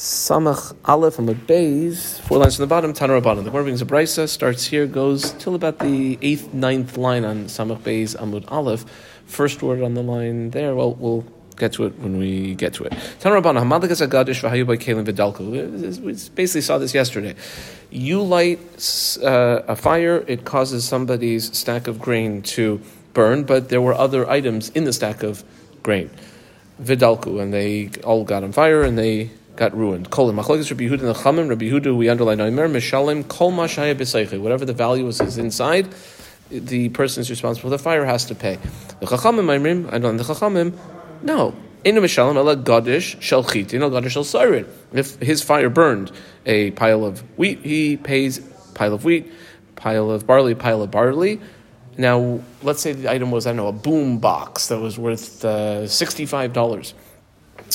[0.00, 3.44] Samach Aleph Amud Beis, four lines from the bottom, Tanur bottom.
[3.44, 7.80] The Gemara a brisa, starts here, goes till about the eighth, ninth line on Samach
[7.80, 8.86] Beis Amud Aleph.
[9.26, 11.26] First word on the line there, well, we'll
[11.56, 12.92] get to it when we get to it.
[13.20, 16.00] Tanur Rabbanan, Hamadakas Agadish V'hayu by Kalim Vidalku.
[16.00, 17.34] We basically saw this yesterday.
[17.90, 22.80] You light uh, a fire, it causes somebody's stack of grain to
[23.12, 25.44] burn, but there were other items in the stack of
[25.82, 26.08] grain.
[26.82, 29.30] Vidalku, and they all got on fire and they
[29.60, 30.08] got ruined.
[30.08, 31.50] Kol machlokes Rabbi Yehuda and the Chamim.
[31.50, 34.40] Rabbi Yehuda we underline Omer Mishalim Kol Mashaya B'Seichel.
[34.40, 35.86] Whatever the value is, is inside,
[36.48, 38.56] the person is responsible for the fire has to pay.
[39.00, 40.72] The Chachamim and on the Chachamim,
[41.22, 41.54] no.
[41.84, 44.64] In a Mishalim Ela Gadish Shel Chitin Gadish Shel.
[44.94, 46.10] If his fire burned
[46.46, 48.38] a pile of wheat, he pays
[48.72, 49.30] pile of wheat,
[49.76, 51.38] pile of barley, pile of barley.
[51.98, 55.44] Now, let's say the item was, I don't know, a boom box that was worth
[55.44, 57.09] uh, $65 the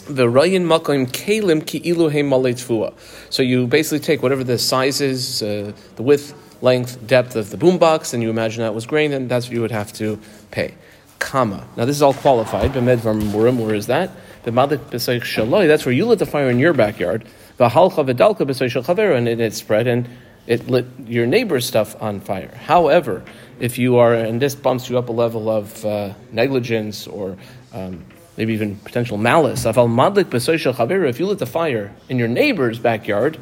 [0.03, 2.91] kalim ki
[3.29, 7.57] So you basically take whatever the size is, uh, the width, length, depth of the
[7.57, 10.19] boombox, and you imagine that was grain, and that's what you would have to
[10.51, 10.75] pay.
[11.19, 11.67] Kama.
[11.77, 12.71] Now this is all qualified.
[12.71, 13.57] B'medvar murim.
[13.57, 14.11] Where is that?
[14.43, 17.25] That's where you lit the fire in your backyard.
[17.57, 20.07] And it spread and
[20.45, 22.53] it lit your neighbor's stuff on fire.
[22.65, 23.23] However,
[23.59, 27.37] if you are, and this bumps you up a level of uh, negligence or
[27.73, 28.05] um,
[28.37, 29.65] maybe even potential malice.
[29.65, 33.37] If you lit the fire in your neighbor's backyard,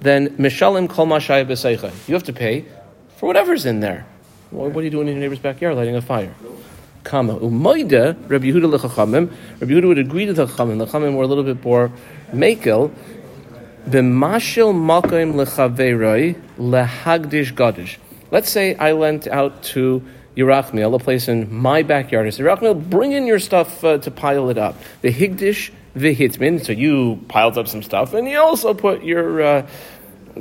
[0.00, 0.44] then You
[2.14, 2.64] have to pay
[3.16, 4.06] for whatever's in there.
[4.50, 6.34] What are you doing in your neighbor's backyard, lighting a fire?
[7.04, 8.28] Kama Rabbi Yehuda.
[8.28, 10.78] Rabbi Yehuda would agree to the chamim.
[10.78, 11.90] The chamim were a little bit more
[12.32, 12.90] makel.
[13.88, 17.96] B'mashil makim lechaveroi lehagdish gadish.
[18.30, 20.02] Let's say I lent out to
[20.36, 22.26] Yerachmiel, a place in my backyard.
[22.26, 24.76] I said, Yerachmiel, bring in your stuff uh, to pile it up.
[25.02, 29.66] The Higdish Vihitmin, so you piled up some stuff, and you also put your uh,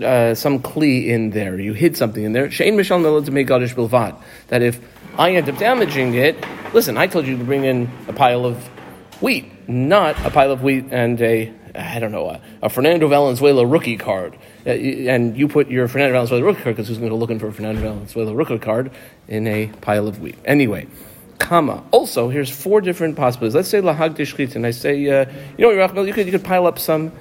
[0.04, 1.60] uh, some kli in there.
[1.60, 2.48] You hid something in there.
[2.48, 4.16] Shein Mishal Melod to make Gadish Bilvad.
[4.48, 4.80] That if
[5.18, 6.38] I end up damaging it,
[6.74, 8.58] listen, I told you to bring in a pile of
[9.22, 13.66] wheat, not a pile of wheat and a I don't know, a, a, Fernando Valenzuela
[13.66, 14.36] rookie card,
[14.72, 17.48] and you put your Fernando Valenzuela rookie card because who's going to go looking for
[17.48, 18.92] a Fernando Valenzuela rookie card
[19.28, 20.38] in a pile of wheat?
[20.46, 20.88] Anyway,
[21.40, 21.84] comma.
[21.92, 23.56] Also, here's four different possibilities.
[23.56, 25.26] Let's say lahag dishchit, and I say, uh,
[25.58, 27.12] you know, what, you could you could pile up some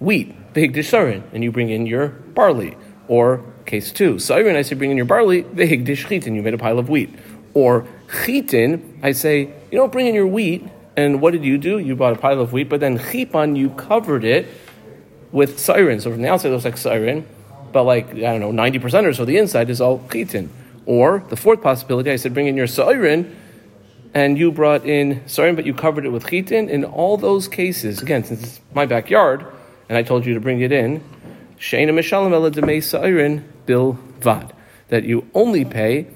[0.00, 2.76] wheat, big disharin, and you bring in your barley.
[3.08, 6.54] Or case two, Siren, I say, bring in your barley, vehig dishchit, and you made
[6.54, 7.10] a pile of wheat.
[7.54, 7.86] Or
[8.24, 10.66] chitin, I say, you know, bring in your wheat
[10.96, 11.78] and what did you do?
[11.78, 14.46] You bought a pile of wheat, but then chipan, you covered it
[15.32, 16.00] with siren.
[16.00, 17.26] So from the outside, it looks like siren,
[17.72, 20.50] but like, I don't know, 90% or so, the inside is all chitin.
[20.86, 23.36] Or the fourth possibility, I said, bring in your siren,
[24.14, 26.68] and you brought in siren, but you covered it with chitin.
[26.68, 29.46] In all those cases, again, since it's my backyard,
[29.88, 31.02] and I told you to bring it in,
[31.58, 34.52] Shana Mishalim Ela Demei Siren Bil Vad,
[34.88, 36.08] that you only pay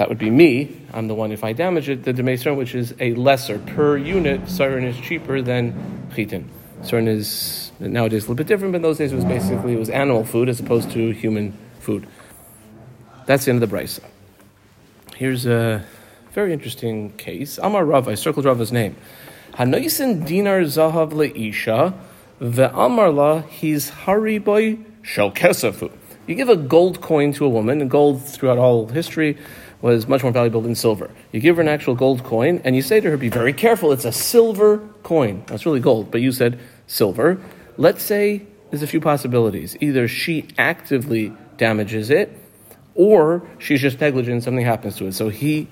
[0.00, 0.80] that would be me.
[0.94, 3.58] I'm the one, if I damage it, the Demei siren, which is a lesser.
[3.58, 6.48] Per unit, Sarin is cheaper than Chitin.
[6.80, 9.78] Sarin is nowadays a little bit different, but in those days it was basically it
[9.78, 12.06] was animal food as opposed to human food.
[13.26, 14.00] That's the end of the brisa.
[15.16, 15.84] Here's a
[16.32, 17.58] very interesting case.
[17.62, 18.96] Amar Rav, I circled Rav's name.
[19.54, 21.94] Hanoisin dinar zahav leisha,
[22.40, 25.90] ve'amar la his hariboy shel kesafu.
[26.26, 29.36] You give a gold coin to a woman, and gold throughout all history
[29.82, 31.10] was much more valuable than silver.
[31.32, 33.92] You give her an actual gold coin, and you say to her, Be very careful,
[33.92, 35.42] it's a silver coin.
[35.46, 37.40] That's really gold, but you said silver.
[37.80, 39.74] Let's say there's a few possibilities.
[39.80, 42.36] Either she actively damages it,
[42.94, 45.12] or she's just negligent something happens to it.
[45.14, 45.66] So he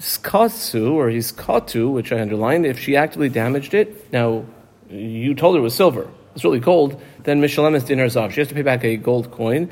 [0.00, 4.44] skatsu, or he's katu, which I underlined, if she actively damaged it, now
[4.90, 8.32] you told her it was silver, it's really gold, then Mishalemis dinar zav.
[8.32, 9.70] She has to pay back a gold coin.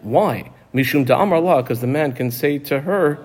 [0.00, 0.50] Why?
[0.72, 3.18] Mishum da'amar la, because the man can say to her,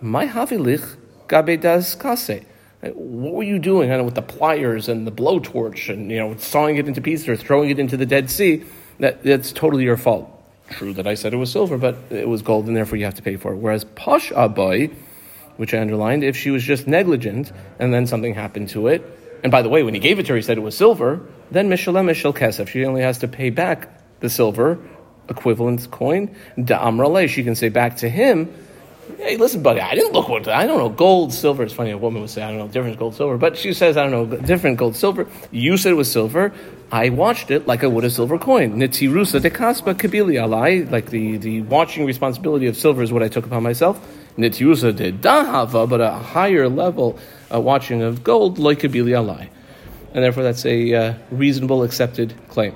[0.00, 0.96] My havilich
[1.28, 2.46] gabe das kase.
[2.80, 6.36] What were you doing I know, with the pliers and the blowtorch and you know
[6.36, 8.64] sawing it into pieces or throwing it into the Dead Sea?
[9.00, 10.30] That, that's totally your fault.
[10.70, 13.14] True that I said it was silver, but it was gold, and therefore you have
[13.14, 13.56] to pay for it.
[13.56, 14.94] Whereas posh abai,
[15.56, 19.02] which I underlined, if she was just negligent and then something happened to it,
[19.42, 21.26] and by the way, when he gave it to her, he said it was silver,
[21.50, 22.68] then mishalem mishal kesef.
[22.68, 23.88] She only has to pay back
[24.20, 24.78] the silver
[25.28, 26.34] equivalent coin.
[26.56, 28.52] Da'amrale, she can say back to him,
[29.16, 30.88] hey, listen, buddy, I didn't look what I don't know.
[30.88, 31.62] Gold, silver.
[31.62, 31.90] It's funny.
[31.90, 33.38] A woman would say, I don't know, different gold, silver.
[33.38, 35.26] But she says, I don't know, different gold, silver.
[35.50, 36.52] You said it was silver.
[36.90, 38.74] I watched it like I would a silver coin.
[38.74, 40.90] Nitirusa de kaspa kabili alai.
[40.90, 44.00] Like the, the watching responsibility of silver is what I took upon myself.
[44.36, 47.18] Nitirusa de dahava, but a higher level
[47.52, 49.48] uh, watching of gold, like kabili alai.
[50.14, 52.74] and therefore that's a uh, reasonable, accepted claim.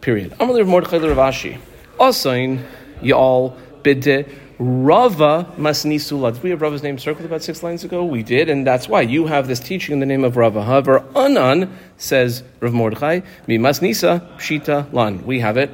[0.00, 0.32] Period.
[0.32, 1.58] Amalei Mordechai Ravashi.
[1.98, 2.64] Asain
[3.00, 4.28] Yal Bide
[4.62, 6.32] Rava Masnisula.
[6.32, 8.04] Did we have Rava's name circled about six lines ago?
[8.04, 10.62] We did, and that's why you have this teaching in the name of Rava.
[10.62, 15.26] However, Anan says Rav Mordechai, Mi Masnisa Pshita Lan.
[15.26, 15.70] We have it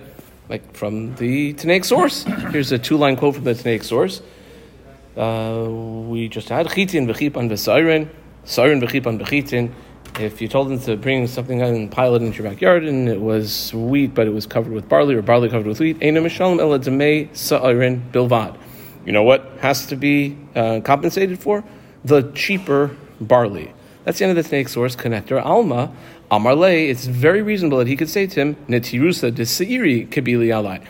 [0.49, 2.23] like from the Tanaic source.
[2.51, 4.23] Here's a two line quote from the Tanaic source.
[5.19, 8.09] Uh, we just had Chitin v'chipan v'sayrin,
[8.47, 9.71] sayrin v'chipan v'chitin.
[10.19, 13.21] If you told them to bring something and pile it into your backyard and it
[13.21, 16.59] was wheat, but it was covered with barley or barley covered with wheat, Eina Mishalem
[16.59, 18.57] Ela Demei Sa'irin Bilvad.
[19.05, 21.65] You know what has to be uh, compensated for?
[22.05, 23.73] The cheaper barley.
[24.05, 25.45] That's the end of the snake source connector.
[25.45, 25.93] Alma,
[26.31, 30.81] Amarle, it's very reasonable that he could say to him, Netirusa de Seiri Kabili Alai.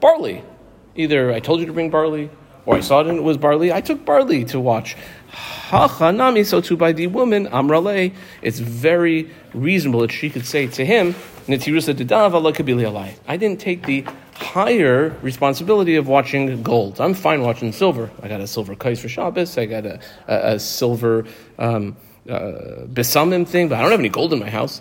[0.00, 0.42] Barley.
[0.94, 2.30] Either I told you to bring barley,
[2.66, 3.72] or I saw it and it was barley.
[3.72, 4.96] I took barley to watch.
[5.30, 10.84] Hachanami, so too by the woman, Amrale, it's very reasonable that she could say to
[10.84, 11.14] him,
[11.46, 13.14] Netirusa Didav Allah Kabili Alai.
[13.26, 14.04] I didn't take the
[14.38, 17.00] higher responsibility of watching gold.
[17.00, 18.10] I'm fine watching silver.
[18.22, 19.58] I got a silver kais for Shabbos.
[19.58, 21.26] I got a, a, a silver
[21.58, 21.96] um,
[22.28, 24.80] uh, besamim thing, but I don't have any gold in my house.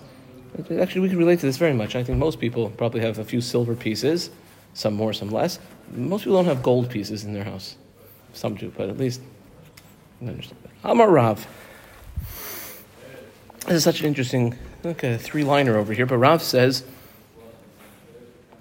[0.80, 1.96] Actually, we can relate to this very much.
[1.96, 4.30] I think most people probably have a few silver pieces,
[4.74, 5.60] some more, some less.
[5.92, 7.76] Most people don't have gold pieces in their house.
[8.34, 9.22] Some do, but at least
[10.84, 11.48] I'm a Rav.
[13.66, 16.84] This is such an interesting, like a three liner over here, but Rav says,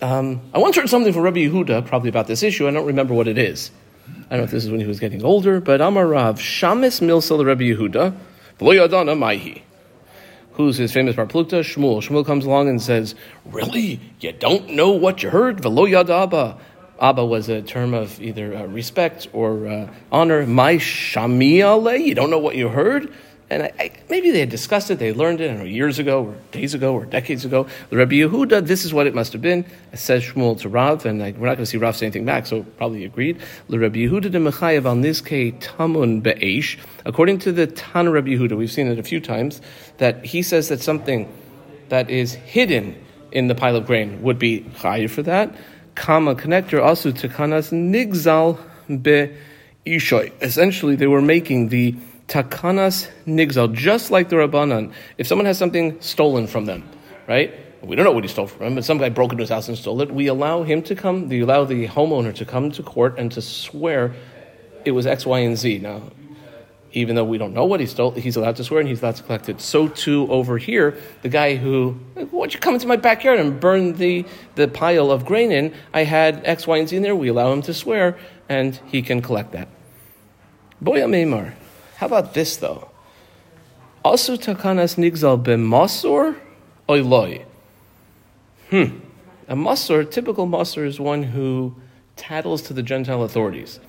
[0.03, 2.69] um, I once heard something from Rabbi Yehuda, probably about this issue.
[2.69, 3.71] I don't remember what it is.
[4.07, 7.01] I don't know if this is when he was getting older, but Amar Rav, Shamis
[7.01, 8.17] Milsel Rabbi Yehuda,
[8.59, 9.63] V'lo Maihi.
[10.53, 11.61] Who's his famous bar plukta?
[11.61, 11.99] Shmuel.
[12.03, 13.15] Shmuel comes along and says,
[13.45, 14.01] Really?
[14.21, 15.59] You don't know what you heard?
[15.59, 16.59] V'lo Abba.
[16.99, 20.47] Abba was a term of either uh, respect or uh, honor.
[20.47, 23.13] My Shamiale, you don't know what you heard?
[23.49, 26.25] And I, I, maybe they had discussed it, they learned it, I know, years ago,
[26.25, 27.69] or days ago, or decades ago.
[27.91, 29.65] The Rabbi Yehuda, this is what it must have been.
[29.95, 32.47] Says Shmuel to Rav, and I, we're not going to see Rav say anything back,
[32.47, 33.41] so probably agreed.
[33.69, 36.77] The Rabbi Yehuda de Mechayev al Nizke Tamun Be'esh.
[37.05, 39.61] According to the Tan Rabbi Yehuda, we've seen it a few times,
[39.99, 41.33] that he says that something
[41.89, 43.01] that is hidden
[43.31, 45.55] in the pile of grain would be chayiv for that.
[45.95, 48.59] Kama connector also to kanas nigzal
[48.89, 49.33] be
[49.87, 50.33] ishoy.
[50.43, 51.95] Essentially, they were making the
[52.29, 54.93] takanas nigzal, just like the Rabbanan.
[55.19, 56.89] If someone has something stolen from them,
[57.27, 57.55] right?
[57.83, 59.69] We don't know what he stole from him, but some guy broke into his house
[59.69, 60.11] and stole it.
[60.11, 63.43] We allow him to come, we allow the homeowner to come to court and to
[63.43, 64.15] swear
[64.85, 65.79] it was X, Y, and Z.
[65.79, 66.03] Now,
[66.93, 69.17] even though we don't know what he stole, he's allowed to swear and he's allowed
[69.17, 69.61] to collect it.
[69.61, 71.91] So too over here, the guy who,
[72.31, 74.25] why'd you come into my backyard and burn the,
[74.55, 75.75] the pile of grain in?
[75.93, 77.15] I had X, Y, and Z in there.
[77.15, 78.17] We allow him to swear
[78.49, 79.69] and he can collect that.
[80.83, 81.53] Boya Meimar.
[81.97, 82.91] How about this though?
[84.05, 86.37] Also takanas nigzal b'masor
[86.89, 87.45] oiloi.
[88.71, 88.99] Hmm.
[89.49, 91.75] A masor, typical masor, is one who
[92.17, 93.81] tattles to the Gentile authorities.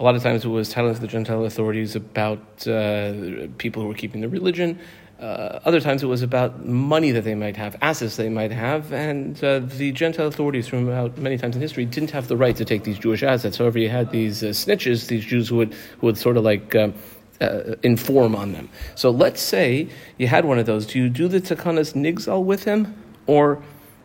[0.00, 3.88] A lot of times it was tattling to the Gentile authorities about uh, people who
[3.88, 4.78] were keeping the religion.
[5.20, 8.92] Uh, other times it was about money that they might have, assets they might have,
[8.92, 12.64] and uh, the Gentile authorities, throughout many times in history, didn't have the right to
[12.64, 13.58] take these Jewish assets.
[13.58, 16.74] However, you had these uh, snitches, these Jews who would who would sort of like
[16.74, 16.94] um,
[17.40, 18.68] uh, inform on them.
[18.94, 19.88] So let's say
[20.18, 20.86] you had one of those.
[20.86, 22.94] Do you do the takanas nigzal with him
[23.26, 23.62] or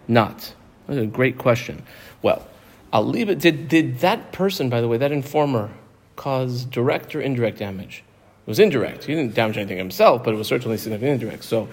[0.08, 0.54] not?
[0.88, 1.84] That's a great question.
[2.22, 2.48] Well,
[2.94, 3.40] I'll leave it.
[3.40, 5.70] Did, did that person, by the way, that informer,
[6.16, 8.04] cause direct or indirect damage?
[8.46, 9.04] It was indirect.
[9.04, 11.44] He didn't damage anything himself, but it was certainly significant indirect.
[11.44, 11.68] So,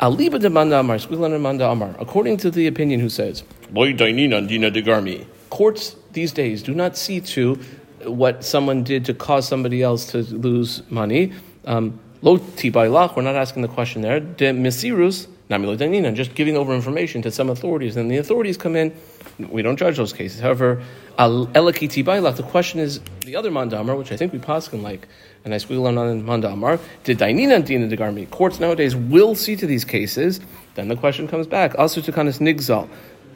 [0.00, 3.44] Aliba de Manda Amar, Squilan Manda Amar, according to the opinion who says,
[5.50, 7.58] Courts these days do not see to
[8.04, 11.32] what someone did to cause somebody else to lose money.
[11.64, 14.20] Um, lo tibailach, we're not asking the question there.
[14.20, 17.96] De misirus, namilo just giving over information to some authorities.
[17.96, 18.94] And the authorities come in,
[19.38, 20.40] we don't judge those cases.
[20.40, 20.82] However,
[21.18, 25.06] elaki tibailach, the question is the other mandamar, which I think we paskin like,
[25.44, 28.30] and I squeal on mandamar, did dainina dina degarmi?
[28.30, 30.40] Courts nowadays will see to these cases.
[30.74, 31.78] Then the question comes back.
[31.78, 32.88] Also to kanis nigzal.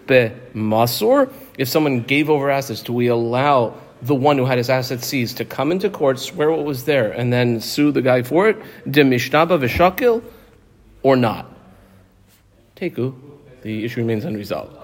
[0.06, 4.68] Be masor, if someone gave over assets, do we allow the one who had his
[4.68, 8.22] assets seized to come into court, swear what was there, and then sue the guy
[8.22, 8.56] for it,
[8.90, 10.22] de mishnaba v'shakil,
[11.02, 11.50] or not?
[12.76, 13.14] Teku,
[13.62, 14.76] the issue remains unresolved.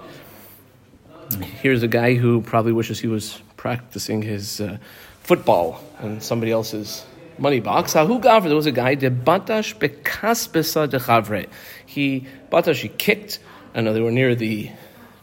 [1.62, 4.78] Here's a guy who probably wishes he was practicing his uh,
[5.22, 7.04] football in somebody else's
[7.38, 7.94] money box.
[7.94, 11.48] Ahu gavre, there was a guy, de batash bekaspesa de chavre.
[11.86, 13.38] He, batash, he kicked,
[13.74, 14.70] I know they were near the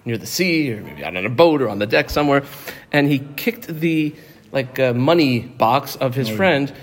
[0.08, 2.44] near the sea, or maybe out on a boat or on the deck somewhere,
[2.92, 4.16] and he kicked the
[4.52, 6.74] like uh, money box of his oh, friend,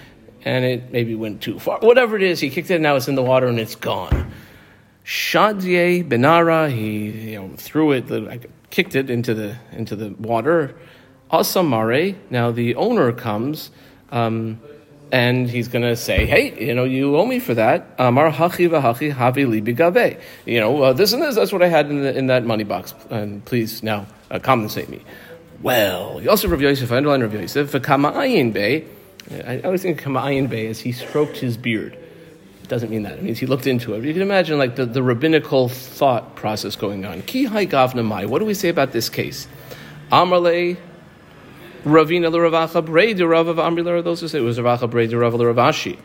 [0.44, 1.78] and it maybe went too far.
[1.80, 4.30] Whatever it is, he kicked it, and now it's in the water and it's gone.
[5.04, 10.74] Shadye Benara, he you know, threw it, kicked it into the, into the water.
[11.30, 13.70] Asamare, now the owner comes.
[14.10, 14.60] Um,
[15.12, 18.68] and he's going to say, "Hey, you know, you owe me for that." Amar hachi
[18.68, 20.20] v'hachi havi li bigave.
[20.44, 21.34] You know, uh, this and this.
[21.34, 24.88] That's what I had in, the, in that money box, and please now uh, compensate
[24.88, 25.02] me.
[25.62, 27.72] Well, Yosef Rav Yosef, I underline Rav Yosef.
[27.72, 28.84] V'kama'ayin bay.
[29.46, 31.96] I always think kama'ayin bay as he stroked his beard.
[32.62, 33.14] It doesn't mean that.
[33.14, 34.04] It means he looked into it.
[34.04, 37.22] You can imagine like the, the rabbinical thought process going on.
[37.22, 38.26] Ki hai gavna mai.
[38.26, 39.46] What do we say about this case?
[40.10, 40.76] Amarle
[41.84, 45.98] Ravina l'Ravacha Brei Rav of Amri those who say it was Ravacha Brei Rav l'Ravashi.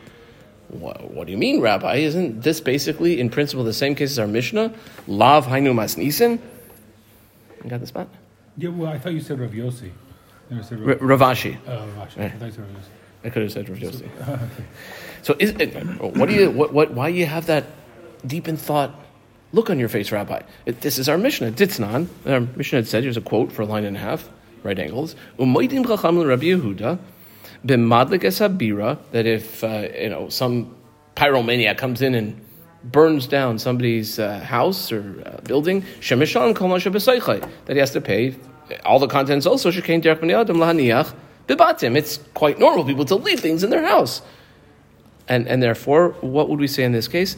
[0.67, 1.95] What, what do you mean, Rabbi?
[1.95, 4.73] Isn't this basically, in principle, the same case as our Mishnah?
[5.07, 6.39] Lav Hainu Masnisen?
[7.63, 8.07] You got the spot?
[8.57, 9.91] Yeah, well, I thought you said Rav Yossi.
[10.63, 11.57] Said Rav- Ravashi.
[11.65, 12.17] Oh, Ravashi.
[12.17, 12.33] Right.
[12.33, 13.23] I thought you said Rav Yossi.
[13.23, 14.21] I could have said Rav Yossi.
[14.29, 14.65] okay.
[15.21, 17.65] So, is it, what do you, what, what, why do you have that
[18.25, 18.93] deep in thought
[19.53, 20.41] look on your face, Rabbi?
[20.65, 21.51] It, this is our Mishnah.
[21.51, 22.07] Ditznan.
[22.25, 24.29] Our Mishnah had said, here's a quote for a line and a half
[24.63, 25.15] right angles.
[25.37, 26.99] Umaydim chacham Rabbi Yehuda
[27.65, 30.75] b'madlik esabira that if uh, you know some
[31.15, 32.39] pyromaniac comes in and
[32.83, 38.35] burns down somebody's uh, house or uh, building, shemishan kol that he has to pay
[38.85, 41.13] all the contents also shekain derech adam lahaniach
[41.47, 41.97] bibatim.
[41.97, 44.21] It's quite normal people to leave things in their house,
[45.27, 47.35] and and therefore, what would we say in this case?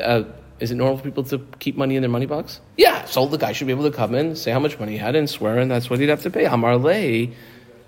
[0.00, 0.24] Uh,
[0.62, 2.60] is it normal for people to keep money in their money box?
[2.76, 4.98] Yeah, so the guy should be able to come in, say how much money he
[4.98, 6.44] had, and swear, and that's what he'd have to pay.
[6.44, 7.32] Amar lei,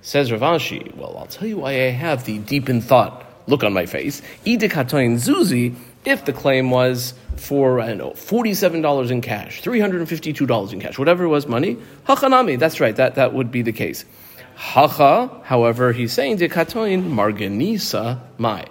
[0.02, 0.94] says Ravashi.
[0.96, 4.22] Well, I'll tell you why I have the deep in thought look on my face.
[4.44, 10.80] Idikatoin zuzi, if the claim was for, I don't know, $47 in cash, $352 in
[10.80, 11.76] cash, whatever it was money,
[12.08, 14.04] hachanami, that's right, that, that would be the case.
[14.56, 18.66] Hacha, however, he's saying, dikatoin marganisa mai.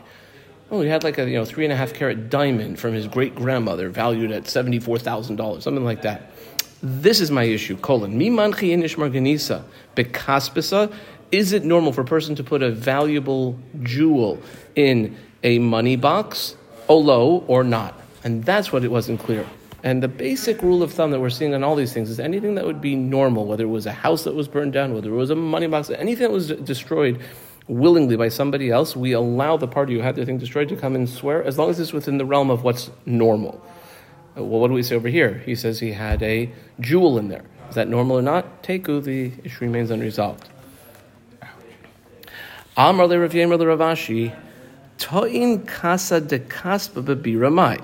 [0.74, 3.08] Oh, he had like a you know three and a half carat diamond from his
[3.08, 6.32] great grandmother, valued at seventy four thousand dollars, something like that.
[6.82, 7.78] This is my issue.
[7.78, 9.64] Colon mi manchi inish marganisa
[9.96, 10.92] bekaspisa.
[11.32, 14.42] Is it normal for a person to put a valuable jewel
[14.76, 16.56] in a money box,
[16.90, 18.02] olo or not?
[18.24, 19.46] And that's what it wasn't clear.
[19.84, 22.56] And the basic rule of thumb that we're seeing on all these things is anything
[22.56, 25.16] that would be normal, whether it was a house that was burned down, whether it
[25.16, 27.22] was a money box, anything that was destroyed,
[27.68, 30.96] willingly by somebody else, we allow the party who had their thing destroyed to come
[30.96, 33.64] and swear, as long as it's within the realm of what's normal.
[34.38, 35.42] Uh, well, what do we say over here?
[35.46, 37.46] He says he had a jewel in there.
[37.70, 38.64] Is that normal or not?
[38.64, 40.50] Teku, the issue remains unresolved.
[42.76, 44.36] Amar le Rav Yemer le Ravashi,
[44.98, 47.84] To'in kasa de kaspa bebiramai.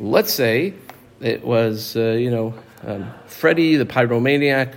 [0.00, 0.74] Let's say
[1.20, 2.54] it was, uh, you know,
[2.86, 4.74] um, Freddie, the pyromaniac,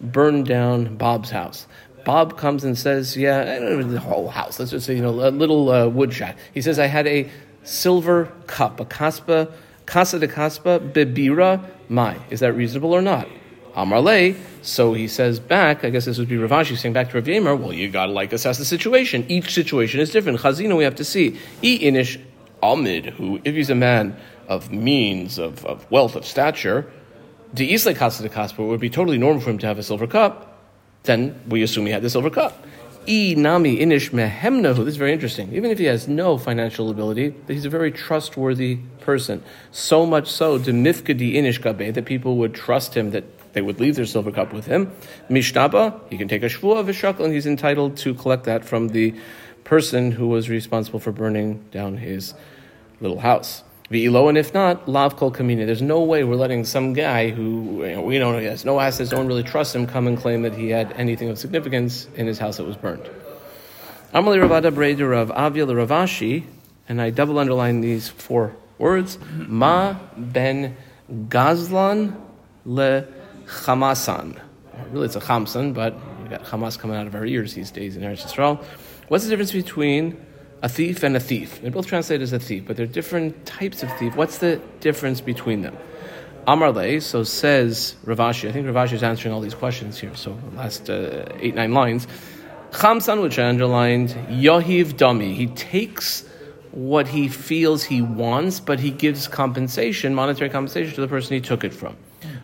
[0.00, 1.66] burned down Bob's house.
[2.04, 4.58] Bob comes and says, "Yeah, the whole house.
[4.58, 7.28] Let's just say, you know, a little uh, wood shack." He says, "I had a
[7.62, 9.50] silver cup, a kaspa,
[9.86, 12.18] casa de kaspa, bebira mai.
[12.30, 13.28] Is that reasonable or not?"
[13.74, 14.36] Amarle.
[14.62, 15.84] So he says back.
[15.84, 17.58] I guess this would be Ravashi saying back to Rav Yemer.
[17.58, 19.24] Well, you got to like assess the situation.
[19.28, 20.40] Each situation is different.
[20.40, 21.38] Chazina, we have to see.
[21.62, 22.20] E inish
[22.62, 24.16] amid, who if he's a man
[24.48, 26.90] of means, of, of wealth, of stature,
[27.52, 30.06] de isle casa de kaspa would be totally normal for him to have a silver
[30.06, 30.53] cup
[31.04, 32.66] then we assume he had the silver cup.
[33.06, 34.78] E nami inish mehemnahu.
[34.78, 35.52] This is very interesting.
[35.52, 39.42] Even if he has no financial ability, he's a very trustworthy person.
[39.70, 43.96] So much so, demifkadi inish gabe, that people would trust him, that they would leave
[43.96, 44.90] their silver cup with him.
[45.28, 48.64] Mishnaba, he can take a shvua of a shakal, and he's entitled to collect that
[48.64, 49.14] from the
[49.64, 52.32] person who was responsible for burning down his
[53.00, 53.63] little house.
[53.90, 55.66] V'ilo, and if not, lav kol kamina.
[55.66, 58.80] There's no way we're letting some guy who you know, we don't know, has no
[58.80, 62.26] assets, don't really trust him, come and claim that he had anything of significance in
[62.26, 63.08] his house that was burned.
[64.14, 66.44] Amali Ravada Breder of Avia Ravashi,
[66.88, 69.18] and I double underline these four words.
[69.34, 70.76] Ma ben
[71.28, 72.18] Gazlan
[72.64, 73.06] le
[73.46, 74.40] Chamasan.
[74.92, 77.96] Really, it's a Chamsan, but you got Hamas coming out of our ears these days
[77.96, 78.64] in Eretz Yisrael.
[79.08, 80.24] What's the difference between
[80.64, 81.60] a thief and a thief.
[81.60, 84.16] They both translate as a thief, but they're different types of thief.
[84.16, 85.76] What's the difference between them?
[86.48, 88.48] Amarle, so says Ravashi.
[88.48, 90.14] I think Ravashi is answering all these questions here.
[90.16, 92.06] So last uh, eight nine lines.
[92.70, 95.34] Chamsan, which I underlined, Yohiv Dami.
[95.34, 96.26] He takes
[96.70, 101.42] what he feels he wants, but he gives compensation, monetary compensation, to the person he
[101.42, 101.94] took it from.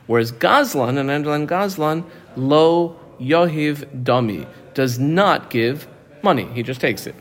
[0.06, 2.04] Whereas Gazlan, and underlined Gazlan,
[2.36, 5.88] Lo Yohiv Dami, does not give
[6.22, 6.44] money.
[6.52, 7.14] He just takes it.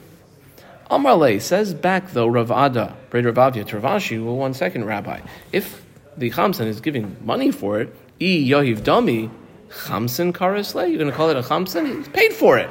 [0.90, 5.22] Amrale says back though Rav Ada, Rav Breder Bavia Travashi, well, one second, Rabbi.
[5.52, 5.86] If
[6.18, 9.30] the Chamsan is giving money for it, E Yohiv Dami,
[9.70, 11.98] Chamsan Karisle, you're going to call it a Chamsan?
[11.98, 12.70] He's paid for it.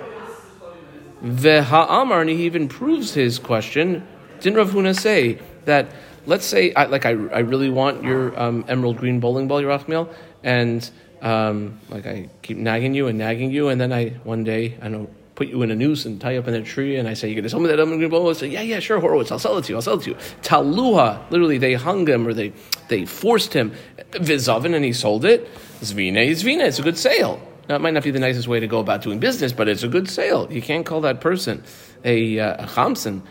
[1.22, 4.06] Veha'amar, and he even proves his question.
[4.40, 5.90] Didn't Rav Huna say that,
[6.26, 10.12] let's say, I, like, I, I really want your um, emerald green bowling ball, Yerachmiel,
[10.42, 10.88] and
[11.22, 14.88] um, like I keep nagging you and nagging you, and then I, one day, I
[14.88, 15.08] know,
[15.38, 17.28] put you in a noose and tie you up in a tree, and I say,
[17.28, 18.28] you going to sell me that bowling ball?
[18.28, 20.10] I say, yeah, yeah, sure, Horowitz, I'll sell it to you, I'll sell it to
[20.10, 20.16] you.
[20.42, 22.52] Taluha, literally, they hung him, or they,
[22.88, 23.72] they forced him.
[24.10, 25.48] Vizavin, and he sold it.
[25.80, 27.40] Zvina is Zvina, it's a good sale.
[27.68, 29.84] Now, it might not be the nicest way to go about doing business, but it's
[29.84, 30.52] a good sale.
[30.52, 31.62] You can't call that person
[32.04, 33.22] a, uh, a chamsin.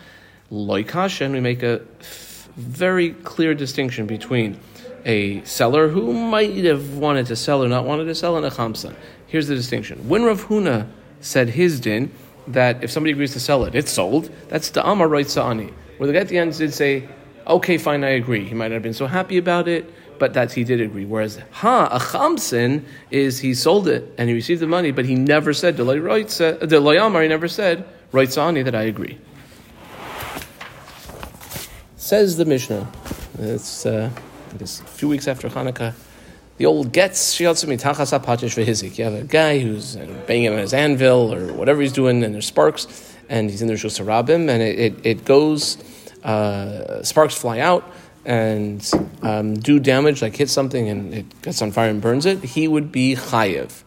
[0.50, 4.58] Loikasha, and we make a f- very clear distinction between
[5.04, 8.50] a seller who might have wanted to sell or not wanted to sell and a
[8.50, 8.96] chamsa.
[9.26, 10.08] Here's the distinction.
[10.08, 10.88] When Rav Huna
[11.22, 12.12] said his din,
[12.48, 15.74] that if somebody agrees to sell it, it's sold, that's the Amar right Sa'ani.
[15.98, 17.08] Where the guy at the end did say,
[17.46, 18.46] okay, fine, I agree.
[18.46, 21.06] He might not have been so happy about it, but that he did agree.
[21.06, 25.16] Whereas ha a chamsin is he sold it and he received the money, but he
[25.16, 27.22] never said the loyamar.
[27.22, 29.18] He never said right sani that I agree.
[31.98, 32.90] Says the Mishnah.
[33.40, 34.10] It's uh,
[34.60, 35.94] a few weeks after Hanukkah.
[36.58, 37.40] The old gets.
[37.40, 42.48] You have a guy who's banging on his anvil or whatever he's doing, and there's
[42.48, 45.78] sparks, and he's in the Rosh and it, it, it goes,
[46.24, 47.84] uh, sparks fly out,
[48.28, 52.44] and um, do damage, like hit something and it gets on fire and burns it,
[52.44, 53.84] he would be chayiv.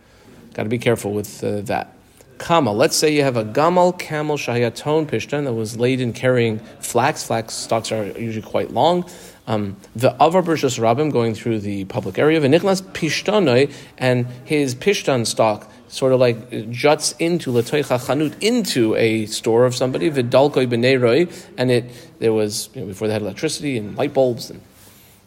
[0.54, 1.94] Got to be careful with uh, that.
[2.38, 7.22] Kama, let's say you have a gamal camel shayaton pishtan that was laden carrying flax.
[7.22, 9.04] Flax stalks are usually quite long.
[9.50, 12.40] Um, the avar bershus rabim going through the public area.
[12.40, 19.26] V'nichlas pishtanoi and his pishtan stock sort of like juts into letoicha chanut into a
[19.26, 21.20] store of somebody vidalkoi b'neiroi,
[21.58, 21.84] and it
[22.20, 24.60] there was you know, before they had electricity and light bulbs and,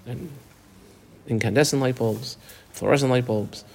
[0.08, 0.30] and
[1.28, 2.38] incandescent light bulbs,
[2.72, 3.66] fluorescent light bulbs,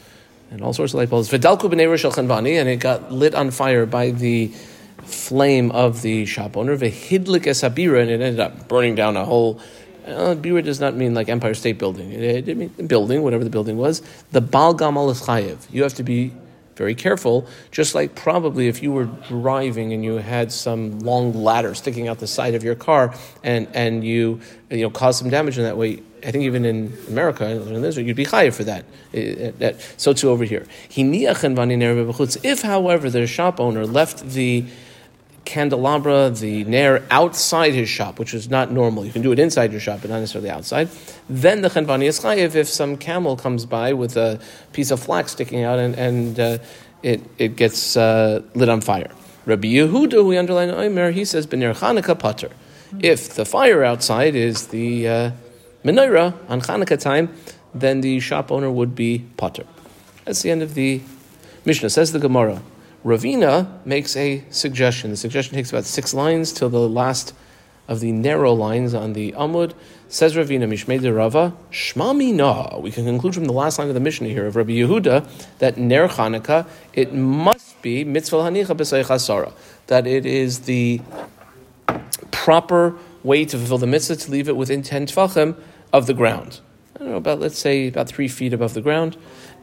[0.51, 1.29] and all sorts of light bulbs.
[1.29, 4.47] Vidalku shel chanvani, and it got lit on fire by the
[5.05, 6.75] flame of the shop owner.
[6.75, 9.61] Vehidlik esabira, and it ended up burning down a whole.
[10.09, 12.11] Uh, Bira does not mean like Empire State Building.
[12.13, 14.03] It, it, it building, whatever the building was.
[14.33, 15.59] The Bal Gamal is chayiv.
[15.71, 16.33] You have to be
[16.77, 17.47] very careful.
[17.71, 22.21] Just like probably if you were driving and you had some long ladder sticking out
[22.21, 25.77] the side of your car and, and you you know caused some damage in that
[25.77, 26.03] way.
[26.25, 28.85] I think even in America, in Israel, you'd be higher for that.
[29.99, 30.67] So too over here.
[30.91, 34.65] If, however, the shop owner left the
[35.49, 39.07] candelabra, the nair outside his shop, which is not normal.
[39.07, 40.91] You can do it inside your shop, but not necessarily outside.
[41.29, 44.39] Then the chenvani is chayiv if some camel comes by with a
[44.75, 46.59] piece of flax sticking out and, and uh,
[47.03, 49.11] it, it gets uh, lit on fire.
[49.47, 52.51] Rabbi Yehuda, we underline Omer, he says, B'ner Chanukah pater.
[53.01, 55.31] If the fire outside is the uh,
[55.83, 57.35] menorah on Chanukah time,
[57.73, 59.65] then the shop owner would be pater.
[60.27, 61.01] That's the end of the
[61.65, 61.89] Mishnah.
[61.89, 62.61] Says the Gemara.
[63.05, 65.11] Ravina makes a suggestion.
[65.11, 67.33] The suggestion takes about six lines till the last
[67.87, 69.73] of the narrow lines on the Amud.
[70.09, 72.79] Says Ravina, Mishmei de Rava, Shmami na.
[72.79, 75.79] We can conclude from the last line of the Mishnah here of Rabbi Yehuda that
[75.79, 79.53] Ner Chanukah, it must be mitzvah hanicha b'sei
[79.87, 81.01] that it is the
[82.31, 85.57] proper way to fulfill the mitzvah to leave it within 10 tvachim
[85.93, 86.61] of the ground.
[86.97, 89.17] I don't know, about, let's say, about three feet above the ground.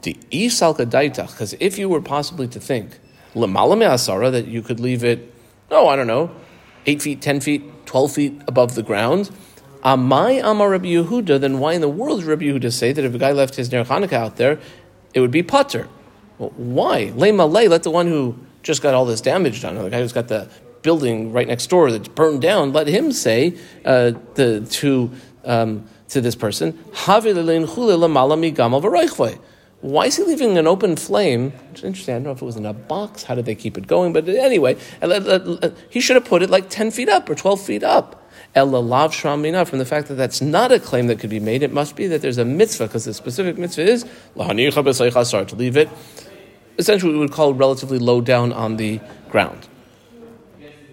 [0.03, 2.99] The isalka daitach, because if you were possibly to think
[3.35, 5.33] Lamala asara that you could leave it,
[5.69, 6.31] oh, I don't know,
[6.85, 9.29] eight feet, ten feet, twelve feet above the ground.
[9.83, 13.13] Amai Amar Rabbi Yehuda, then why in the world does Rabbi Yehuda say that if
[13.13, 14.59] a guy left his Ner Hanukkah out there,
[15.13, 15.87] it would be putter?
[16.39, 17.11] Well, why?
[17.15, 20.13] Lay malay, let the one who just got all this damage done, the guy who's
[20.13, 20.49] got the
[20.81, 25.11] building right next door that's burned down, let him say uh, the, to,
[25.43, 26.71] um, to this person,
[29.85, 31.53] why is he leaving an open flame?
[31.83, 32.15] Interesting.
[32.15, 33.21] I don't know if it was in a box.
[33.21, 34.13] How did they keep it going?
[34.13, 37.35] But anyway, uh, uh, uh, he should have put it like 10 feet up or
[37.35, 38.27] 12 feet up.
[38.55, 41.71] Elalav shramina, from the fact that that's not a claim that could be made, it
[41.71, 45.89] must be that there's a mitzvah, because the specific mitzvah is to leave it,
[46.79, 49.67] essentially, we would call relatively low down on the ground.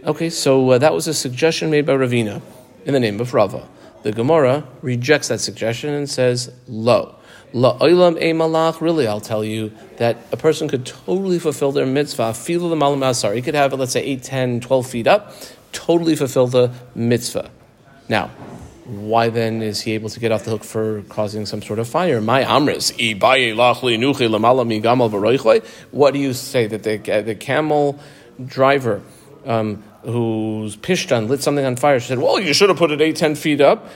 [0.04, 2.42] Okay, so uh, that was a suggestion made by Ravina
[2.84, 3.66] in the name of Rava.
[4.02, 7.16] The Gemara rejects that suggestion and says low.
[7.52, 12.32] La'olam e malach, really, I'll tell you that a person could totally fulfill their mitzvah.
[12.32, 13.34] Feel the malam asar.
[13.34, 15.34] He could have it, let's say, 8, 10, 12 feet up,
[15.72, 17.50] totally fulfill the mitzvah.
[18.08, 18.30] Now,
[18.84, 21.88] why then is he able to get off the hook for causing some sort of
[21.88, 22.20] fire?
[22.20, 22.90] My amris,
[25.90, 28.00] what do you say that the, the camel
[28.44, 29.02] driver
[29.46, 33.00] um, whose pishtan lit something on fire She said, well, you should have put it
[33.00, 33.88] 8, 10 feet up.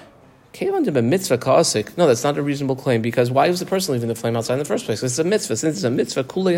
[0.61, 1.85] Mitzvah.
[1.97, 4.55] No, that's not a reasonable claim because why was the person leaving the flame outside
[4.55, 5.03] in the first place?
[5.03, 5.57] It's a mitzvah.
[5.57, 6.57] Since it's a mitzvah, kulei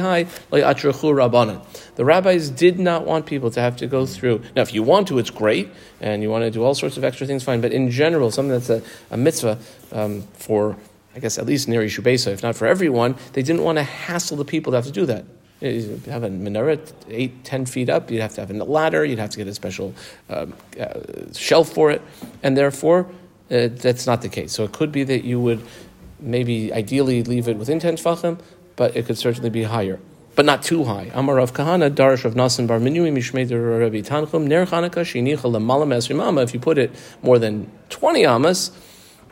[0.50, 1.64] rabbanan.
[1.96, 4.42] The rabbis did not want people to have to go through.
[4.54, 5.68] Now, if you want to, it's great,
[6.00, 7.60] and you want to do all sorts of extra things, fine.
[7.60, 9.58] But in general, something that's a, a mitzvah
[9.92, 10.76] um, for,
[11.14, 14.36] I guess, at least near Yishubesa, if not for everyone, they didn't want to hassle
[14.36, 15.24] the people to have to do that.
[15.60, 18.12] You have a menorah eight, ten feet up.
[18.12, 19.04] You'd have to have a ladder.
[19.04, 19.92] You'd have to get a special
[20.28, 21.00] um, uh,
[21.34, 22.00] shelf for it,
[22.44, 23.08] and therefore
[23.50, 24.52] uh, that's not the case.
[24.52, 25.62] So it could be that you would
[26.20, 28.40] maybe ideally leave it within ten tefachim,
[28.76, 29.98] but it could certainly be higher,
[30.34, 31.10] but not too high.
[31.14, 33.48] Amar of Kahana Darish of Nasan Bar Minui Mishmei
[33.80, 36.42] Rabbi Tanchum Ner Chanukah Shinicha Lemalam Esrimama.
[36.42, 38.70] If you put it more than twenty amas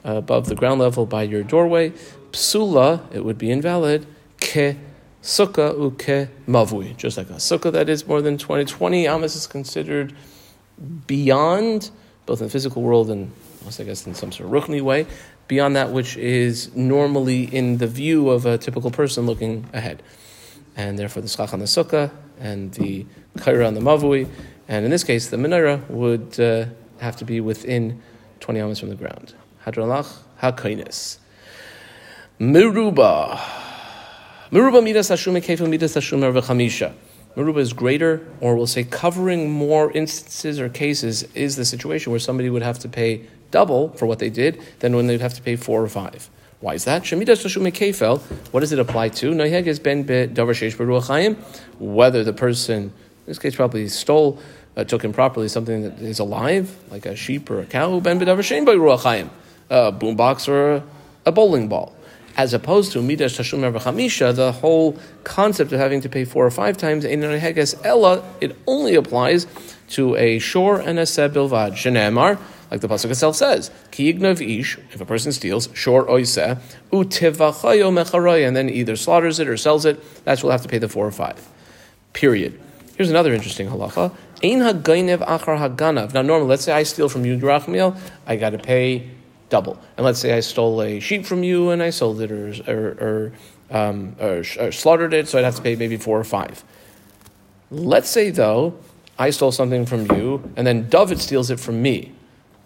[0.04, 1.92] uh, above the ground level by your doorway,
[2.32, 4.06] psula, it would be invalid.
[4.40, 4.76] Ke
[5.22, 8.64] sukkah uke mavui, just like a sukkah that is more than 20.
[8.64, 10.14] 20 amas is considered
[11.06, 11.90] beyond,
[12.26, 13.32] both in the physical world and
[13.66, 15.06] also I guess in some sort of rukni way,
[15.48, 20.02] beyond that which is normally in the view of a typical person looking ahead.
[20.76, 23.04] And therefore the schach on the sukkah and the
[23.36, 24.28] kaira on the mavui,
[24.68, 26.66] and in this case the menorah would uh,
[27.00, 28.00] have to be within
[28.40, 29.34] 20 amas from the ground.
[29.66, 31.18] Hadralach hakainis.
[32.38, 33.38] Miruba.
[34.50, 36.94] Meruba midas hashum kefil midas hashum chamisha.
[37.36, 42.18] Meruba is greater, or we'll say covering more instances or cases, is the situation where
[42.18, 45.42] somebody would have to pay double for what they did than when they'd have to
[45.42, 46.30] pay four or five.
[46.60, 47.02] Why is that?
[47.02, 49.34] Kefel, what does it apply to?
[49.78, 51.36] Ben
[51.78, 52.92] whether the person, in
[53.26, 54.38] this case probably stole,
[54.76, 58.38] uh, took improperly something that is alive, like a sheep or a cow, ben bedavar
[58.38, 58.72] shein by
[59.70, 60.82] a boombox or
[61.24, 61.96] a, bowling ball
[62.36, 66.50] as opposed to midas tashum chamisha, the whole concept of having to pay four or
[66.50, 69.46] five times heges ella, it only applies
[69.88, 72.38] to a shore and a seb bilvad.
[72.70, 78.46] Like the pasuk itself says, ki ish, if a person steals, shor oiseh, utivachayo mecharoy,
[78.46, 81.06] and then either slaughters it or sells it, that's will have to pay the four
[81.06, 81.48] or five.
[82.12, 82.60] Period.
[82.96, 84.14] Here's another interesting halacha.
[84.42, 86.14] Ein hagainev achar haganav.
[86.14, 89.10] Now, normally, let's say I steal from you, Yerachmiel, I got to pay
[89.48, 89.78] double.
[89.96, 92.88] And let's say I stole a sheep from you and I sold it or, or,
[93.00, 93.32] or,
[93.70, 96.64] um, or, or slaughtered it, so I'd have to pay maybe four or five.
[97.70, 98.78] Let's say, though,
[99.18, 102.12] I stole something from you and then David steals it from me.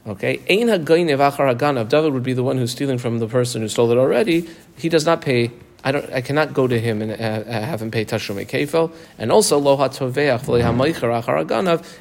[0.07, 3.99] Okay, Ein David would be the one who's stealing from the person who stole it
[3.99, 4.49] already.
[4.79, 5.51] He does not pay.
[5.85, 6.11] I don't.
[6.11, 8.93] I cannot go to him and uh, have him pay tashlumei kefel.
[9.19, 10.41] And also lo hatoveach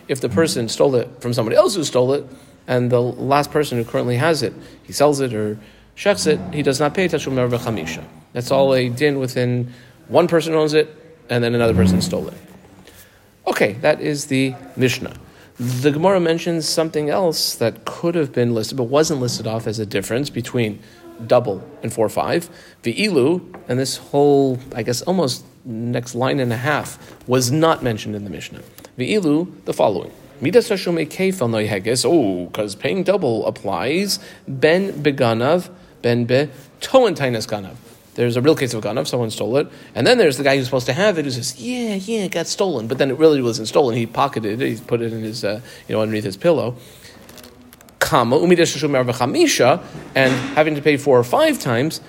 [0.07, 2.25] If the person stole it from somebody else who stole it,
[2.67, 5.59] and the last person who currently has it, he sells it or
[5.97, 8.03] shechs it, he does not pay tashum chamisha.
[8.31, 9.73] That's all a din within
[10.07, 10.89] one person owns it,
[11.29, 12.37] and then another person stole it.
[13.45, 15.15] Okay, that is the Mishnah.
[15.59, 19.77] The Gemara mentions something else that could have been listed, but wasn't listed off as
[19.77, 20.79] a difference between
[21.27, 22.49] double and four five.
[22.83, 27.83] The ilu, and this whole, I guess, almost next line and a half was not
[27.83, 28.61] mentioned in the Mishnah.
[28.95, 30.13] The ilu, the following.
[30.39, 34.19] Midas oh, because paying double applies.
[34.47, 35.69] Ben Beganav,
[36.01, 36.47] Ben Be
[36.79, 37.75] Toan Tainas Ganav.
[38.19, 40.57] There's a real case of a ganav, someone stole it, and then there's the guy
[40.57, 43.17] who's supposed to have it who says, "Yeah, yeah, it got stolen," but then it
[43.17, 43.95] really wasn't stolen.
[43.95, 44.67] He pocketed it.
[44.67, 46.75] He put it in his, uh, you know, underneath his pillow.
[47.99, 48.51] Kama and
[50.57, 52.01] having to pay four or five times.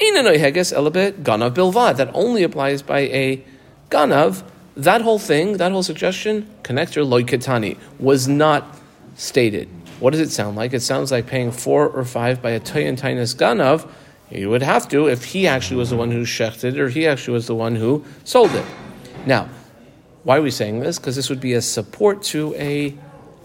[0.00, 1.96] ganav bilvad.
[1.96, 3.44] That only applies by a
[3.88, 4.42] ganav
[4.76, 8.76] that whole thing, that whole suggestion, connector loikatani, was not
[9.14, 9.68] stated.
[10.00, 10.72] What does it sound like?
[10.72, 13.88] It sounds like paying four or five by a toyan tainus ganav.
[14.32, 17.34] You would have to if he actually was the one who shechted or he actually
[17.34, 18.64] was the one who sold it.
[19.26, 19.48] Now,
[20.24, 20.98] why are we saying this?
[20.98, 22.96] Because this would be a support to a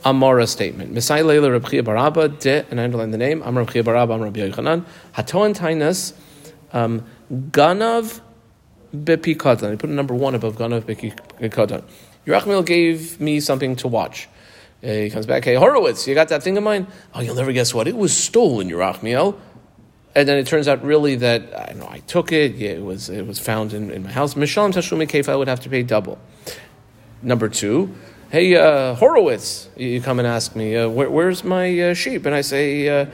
[0.06, 0.94] Amara statement.
[0.94, 4.40] Misai Leila Rabchia Baraba de, and I underline the name, Amar Rabchia Baraba, Amar Rabbi
[4.40, 6.14] Yochanan, Hatoan Tainus,
[6.72, 8.22] um, Ganav
[8.96, 9.72] bepikatan.
[9.72, 11.84] He put a number one above ganav bepikatan.
[12.26, 14.30] Yerachmiel gave me something to watch.
[14.84, 16.88] Uh, he comes back, hey Horowitz, you got that thing of mine?
[17.14, 17.88] Oh, you'll never guess what.
[17.88, 19.38] It was stolen, Yerachmiel.
[20.18, 22.56] And then it turns out really that I know I took it.
[22.56, 24.34] Yeah, it was it was found in, in my house.
[24.34, 26.18] Mishalim Tashumi Kefa, I would have to pay double.
[27.22, 27.94] Number two,
[28.32, 32.34] hey uh, Horowitz, you come and ask me uh, where, where's my uh, sheep, and
[32.34, 33.06] I say uh,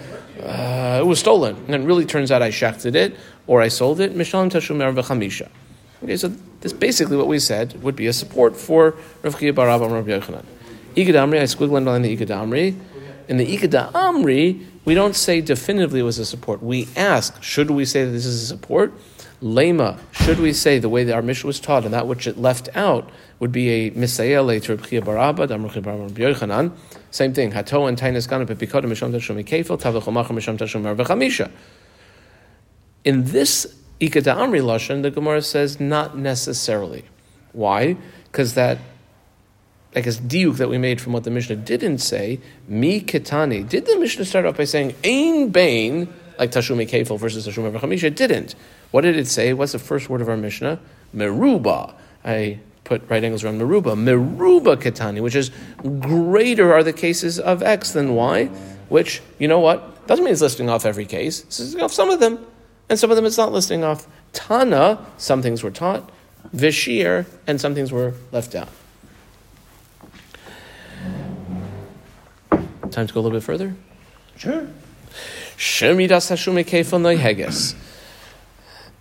[0.41, 1.57] uh, it was stolen.
[1.67, 4.15] And it really turns out I shafted it or I sold it.
[4.15, 5.49] Mishalim Tashumer v'chamisha.
[6.03, 6.29] Okay, so
[6.61, 10.05] this basically what we said would be a support for Rav Chia Bar Abba Rav
[10.05, 10.45] Yochanan.
[10.95, 12.79] Ikad Amri, I squiggled on the Ikad Amri.
[13.27, 16.61] In the Ikad Amri, we don't say definitively it was a support.
[16.61, 18.93] We ask, should we say that this is a support?
[19.41, 22.37] Lema, should we say the way that our Mishnah was taught and that which it
[22.37, 26.71] left out would be a Misayel to Rebchia Barabba, Damruchi Barabba.
[27.11, 27.51] Same thing.
[27.51, 29.11] Hato and Tainas Misham
[30.57, 31.51] Misham Arvachamisha.
[33.03, 37.03] In this Ikata Amri Lashon, the Gemara says not necessarily.
[37.51, 37.97] Why?
[38.31, 38.77] Because that
[39.95, 43.67] I guess diuk that we made from what the Mishnah didn't say, mi kitani.
[43.67, 48.03] Did the Mishnah start off by saying ein bain like tashumi kefil versus tashumi v'chamisha?
[48.05, 48.55] It didn't.
[48.91, 49.53] What did it say?
[49.53, 50.79] What's the first word of our Mishnah?
[51.15, 51.93] Meruba.
[52.25, 53.95] I put right angles around meruba.
[53.95, 55.51] Meruba kitani, which is
[55.99, 58.45] greater are the cases of X than Y,
[58.89, 61.43] which you know what doesn't mean it's listing off every case.
[61.43, 62.43] It's listing off some of them,
[62.89, 64.07] and some of them it's not listing off.
[64.33, 66.09] Tana, some things were taught.
[66.53, 68.69] Vishir, and some things were left out.
[72.93, 73.75] Time to go a little bit further?
[74.35, 74.67] Sure.
[75.57, 76.63] Shemidas Hashume.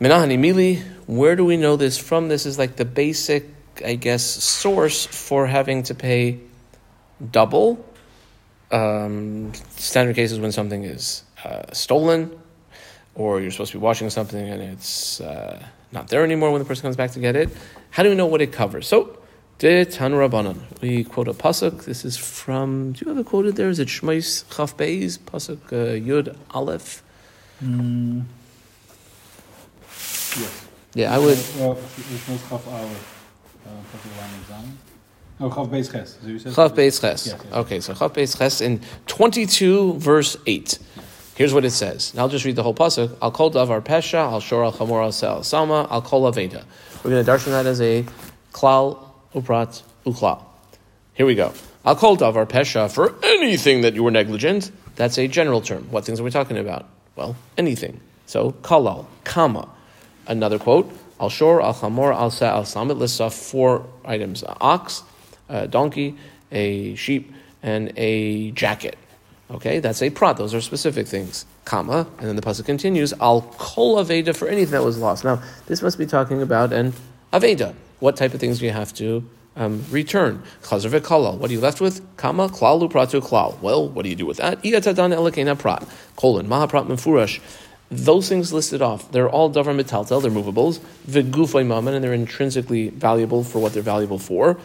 [0.00, 2.28] Minahani Mili, where do we know this from?
[2.28, 3.50] This is like the basic,
[3.85, 6.40] I guess, source for having to pay
[7.31, 7.85] double.
[8.70, 12.31] Um, standard cases when something is uh, stolen,
[13.14, 16.64] or you're supposed to be washing something and it's uh, not there anymore when the
[16.64, 17.50] person comes back to get it.
[17.90, 18.88] How do we know what it covers?
[18.88, 19.18] So,
[19.62, 20.57] De Tan Rabbanan.
[20.81, 21.85] We quote a pasuk.
[21.85, 22.94] This is from.
[22.94, 23.68] Do you have it quoted there?
[23.68, 27.01] Is it Shmais Chaf Beis pasuk uh, Yud Aleph?
[27.62, 28.25] Mm.
[29.87, 30.66] Yes.
[30.94, 31.38] Yeah, I would.
[31.61, 32.96] Well, het was gaf oude.
[33.92, 34.79] Gaf je lang examen?
[35.38, 36.18] Oh, gaf bees ges.
[36.20, 37.33] So you said- Chaf Beis Ches.
[37.53, 40.81] Okay, so Chaf Beis Ches in twenty-two verse eight.
[41.37, 42.11] Here's what it says.
[42.11, 43.16] And I'll just read the whole pasuk.
[43.22, 44.18] I'll call davar pesha.
[44.18, 45.87] I'll shor al chamor al sel salma.
[45.88, 46.64] I'll call aveda.
[47.05, 48.05] We're going to darshan that as a
[48.53, 48.98] klal
[49.35, 50.42] uprat uklal.
[51.14, 51.53] Here we go.
[51.85, 54.71] I'll call davar pesha for anything that you were negligent.
[54.97, 55.88] That's a general term.
[55.90, 56.87] What things are we talking about?
[57.16, 58.01] Well, anything.
[58.27, 59.68] So kalal, kama.
[60.27, 60.90] Another quote.
[61.21, 62.90] Al shor, al chamor, al sa, al sam.
[62.90, 65.03] It lists off four items: a ox,
[65.49, 66.16] a donkey,
[66.51, 68.97] a sheep, and a jacket.
[69.51, 70.37] Okay, that's a prat.
[70.38, 71.45] Those are specific things.
[71.64, 73.12] Comma, and then the pasuk continues.
[73.21, 75.25] Al kol aveda for anything that was lost.
[75.25, 76.95] Now, this must be talking about an
[77.33, 77.75] aveda.
[78.02, 80.42] What type of things do you have to um, return?
[80.64, 81.38] Chazer v'kalal.
[81.38, 82.04] What are you left with?
[82.16, 83.60] Kama klalu pratu klal.
[83.60, 84.60] Well, what do you do with that?
[84.64, 85.86] Iyatadan elakena prat.
[86.16, 87.38] Colon mahaprat mefurash.
[87.92, 90.80] Those things listed off, they're all davar metaltel, they're movables.
[91.08, 94.58] V'gufay maman, and they're intrinsically valuable for what they're valuable for.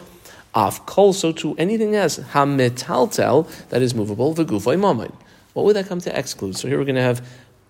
[0.52, 5.12] Af kol, so to anything else, ha-metaltel, that is movable, v'gufay maman.
[5.52, 6.56] What would that come to exclude?
[6.56, 7.24] So here we're going to have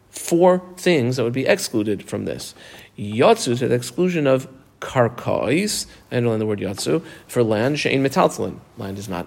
[0.08, 2.54] four things that would be excluded from this.
[2.98, 4.48] Yatsu, to the exclusion of
[4.80, 8.58] karkais, I underline the word yatsu, for land, she'en metaltelin.
[8.76, 9.26] Land is not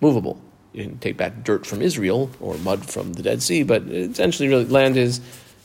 [0.00, 0.40] movable.
[0.72, 4.48] You can take back dirt from Israel or mud from the Dead Sea, but essentially,
[4.48, 5.20] really, land is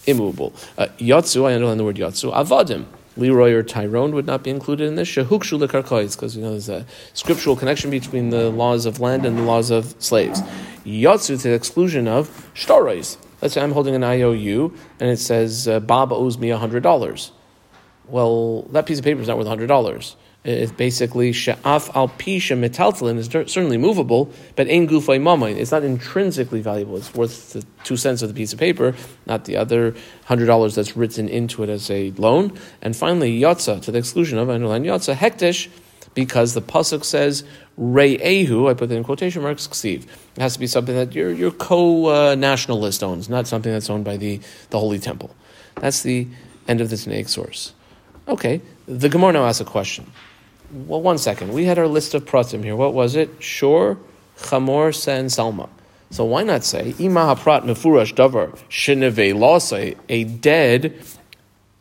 [0.05, 0.53] immovable.
[0.77, 2.33] Uh, yatsu, I underline the word yatsu.
[2.33, 2.85] Avadim,
[3.17, 5.07] Leroy or Tyrone would not be included in this.
[5.07, 9.37] Shehukshu lekarkais, because you know there's a scriptural connection between the laws of land and
[9.37, 10.41] the laws of slaves.
[10.85, 13.17] Yatsu to the exclusion of shtarais.
[13.41, 17.31] Let's say I'm holding an IOU and it says uh, Bob owes me hundred dollars.
[18.09, 20.15] Well, that piece of paper is not worth hundred dollars.
[20.45, 25.57] It's basically she'af al pisha metaltalin is certainly movable, but ein gufay mamain.
[25.57, 26.95] It's not intrinsically valuable.
[26.95, 28.95] It's worth the two cents of the piece of paper,
[29.25, 29.95] not the other
[30.25, 32.57] hundred dollars that's written into it as a loan.
[32.81, 35.67] And finally, yotza to the exclusion of underline yotza hektish,
[36.13, 37.43] because the pasuk says
[37.77, 38.69] re'ehu.
[38.69, 39.67] I put that in quotation marks.
[39.67, 40.03] Ksiv.
[40.37, 44.15] It has to be something that your your co-nationalist owns, not something that's owned by
[44.15, 45.35] the the holy temple.
[45.75, 46.27] That's the
[46.67, 47.73] end of the Tanaic source.
[48.29, 50.05] Okay, the Gemara now asks a question.
[50.71, 51.51] Well, one second.
[51.51, 52.75] We had our list of pratim here.
[52.75, 53.29] What was it?
[53.39, 53.97] Shor,
[54.37, 55.67] Chamor, and Salma.
[56.11, 61.03] So why not say Ima haprat mefurash davar sheneve lasa a dead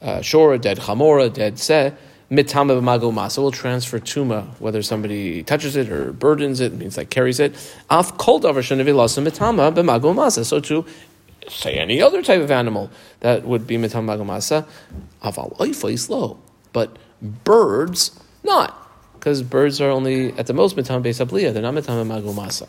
[0.03, 1.93] uh, shor, a dead chamor, a dead se
[2.31, 7.09] mitama b'mago masa will transfer tuma whether somebody touches it or burdens it, means like
[7.09, 7.55] carries it.
[7.89, 10.45] Af kol davar sheneve lasa mitama b'mago masa.
[10.45, 10.85] So to
[11.49, 14.67] say any other type of animal that would be mitama b'mago masa
[15.23, 16.39] aval oifai slow,
[16.73, 18.75] but birds not
[19.15, 21.53] because birds are only at the most mitam beisabliya.
[21.53, 22.69] They're not mitam magu masa.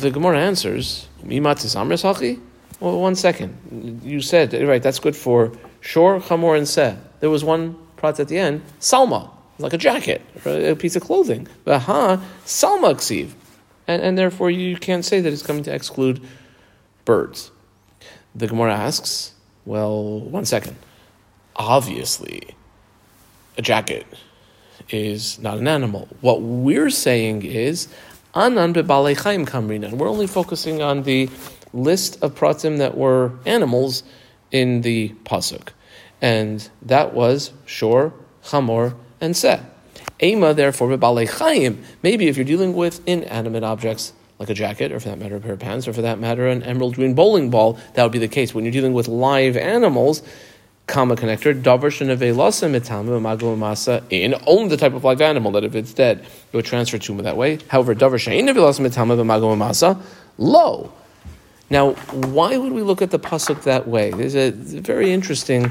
[0.00, 2.40] The Gemara answers, "Mimatis amres hachi."
[2.80, 4.00] Well, one second.
[4.02, 4.82] You said right.
[4.82, 6.96] That's good for shor, chamor, and seh.
[7.20, 11.46] There was one prat at the end, salma, like a jacket, a piece of clothing.
[11.64, 13.32] But ha, salma ksiv,
[13.86, 16.20] and and therefore you can't say that it's coming to exclude
[17.10, 17.50] birds.
[18.36, 20.76] The Gemara asks, well, one second.
[21.56, 22.54] Obviously,
[23.58, 24.06] a jacket
[24.90, 26.06] is not an animal.
[26.20, 27.88] What we're saying is
[28.32, 31.28] anan bebalei chaim kamrina, and we're only focusing on the
[31.72, 34.04] list of pratim that were animals
[34.52, 35.66] in the pasuk.
[36.22, 38.12] and that was shor,
[38.44, 39.60] chamor, and seh.
[40.22, 41.82] Ema, therefore, b'balei chayim.
[42.04, 45.40] Maybe if you're dealing with inanimate objects, like a jacket, or for that matter, a
[45.40, 48.18] pair of pants, or for that matter, an emerald green bowling ball, that would be
[48.18, 48.54] the case.
[48.54, 50.22] When you're dealing with live animals,
[50.86, 51.52] comma connector,
[54.10, 57.22] in only the type of live animal that if it's dead, it would transfer to
[57.22, 57.58] that way.
[57.68, 57.94] However,
[60.38, 60.92] low.
[61.68, 64.10] Now, why would we look at the pasuk that way?
[64.10, 65.70] There's a very interesting.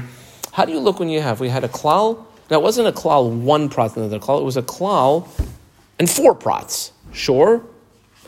[0.52, 1.40] How do you look when you have?
[1.40, 2.24] We had a klal.
[2.48, 4.40] Now, it wasn't a klal one prat another klal.
[4.40, 5.28] It was a klal
[5.98, 6.92] and four prots.
[7.12, 7.64] Sure,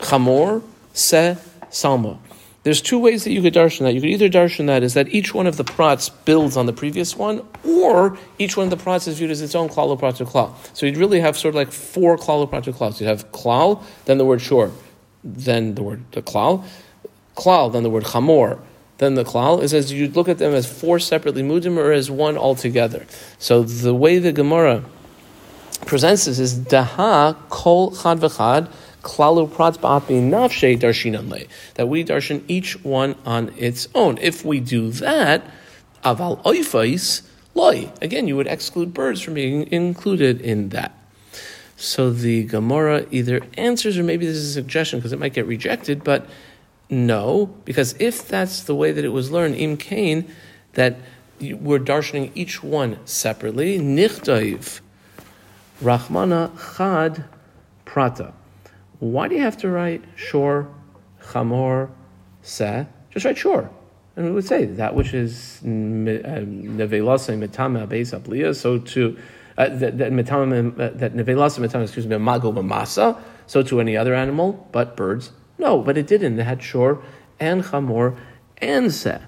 [0.03, 0.61] chamor,
[0.93, 1.37] se,
[1.69, 2.19] salma.
[2.63, 3.93] There's two ways that you could darshan that.
[3.93, 6.71] You could either darshan that is that each one of the prots builds on the
[6.71, 10.15] previous one, or each one of the prots is viewed as its own klal prat
[10.15, 10.53] to klal.
[10.73, 12.93] So you'd really have sort of like four klal prat to klal.
[12.93, 14.71] So you'd have klal, then the word shor,
[15.25, 16.63] then the word the klal,
[17.35, 18.59] klal, then the word chamor,
[18.97, 22.09] then the klal is as you'd look at them as four separately mudim or as
[22.09, 23.05] one altogether.
[23.39, 24.85] So the way the Gemara
[25.85, 28.71] presents this is daha kol chad v'chad
[29.03, 31.47] klalu nafshe.
[31.75, 34.17] That we darshan each one on its own.
[34.19, 35.43] If we do that,
[36.03, 37.21] aval oifais
[37.53, 37.91] loy.
[38.01, 40.97] Again, you would exclude birds from being included in that.
[41.75, 45.45] So the Gemara either answers or maybe this is a suggestion because it might get
[45.45, 46.27] rejected, but
[46.89, 50.29] no, because if that's the way that it was learned, im kain,
[50.73, 50.97] that
[51.41, 54.79] we're darshaning each one separately, nichtaiv,
[55.81, 57.25] rachmana chad
[57.85, 58.33] prata.
[59.03, 60.73] Why do you have to write shor,
[61.21, 61.89] chamor,
[62.41, 62.87] se?
[63.09, 63.69] Just write shor.
[64.15, 69.17] And we would say that which is uh, nevelasa mitame abeis abliya, so to
[69.57, 74.15] uh, that mitame uh, that nevelasa mitame excuse me mago mamasa, so to any other
[74.15, 75.31] animal but birds.
[75.57, 76.39] No, but it didn't.
[76.39, 77.03] It had shor
[77.41, 78.15] and chamor
[78.59, 79.19] and se.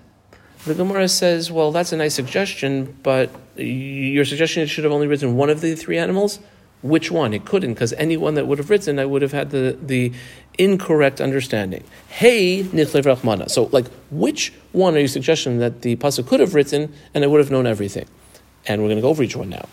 [0.63, 5.35] The Gemara says, well, that's a nice suggestion, but your suggestion should have only written
[5.35, 6.39] one of the three animals
[6.86, 7.34] which one.
[7.34, 10.13] It couldn't, because anyone that would have written, I would have had the, the
[10.58, 11.84] incorrect understanding.
[12.08, 13.50] Hey, Nichlev Rachmana.
[13.50, 17.28] So, like, which one are you suggesting that the pasuk could have written and I
[17.28, 18.06] would have known everything?
[18.67, 19.67] And we're going to go over each one now.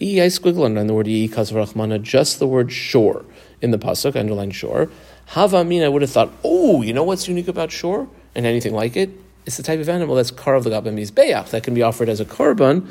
[0.00, 3.24] E, I squiggle under the word E, Rachmana, just the word shore
[3.62, 4.90] in the pasuk, underline shore.
[5.30, 8.96] Havamin, I would have thought, oh, you know what's unique about shore and anything like
[8.96, 9.10] it?
[9.46, 12.20] It's the type of animal that's carved the gabim mizbeach that can be offered as
[12.20, 12.88] a korban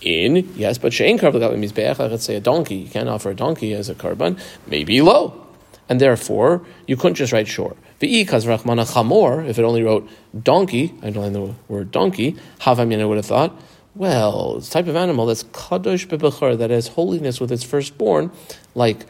[0.00, 3.74] in, yes, but she'en karban mizbeach, let's say a donkey, you can't offer a donkey
[3.74, 5.44] as a karban, maybe low.
[5.88, 7.74] And therefore, you couldn't just write shore.
[8.00, 10.08] V'i kazrachmana chamor, if it only wrote
[10.42, 13.58] donkey, I don't know the word donkey, havamin I would have thought,
[13.94, 18.30] well, it's type of animal that's kadosh bebechar, that has holiness with its firstborn,
[18.74, 19.06] like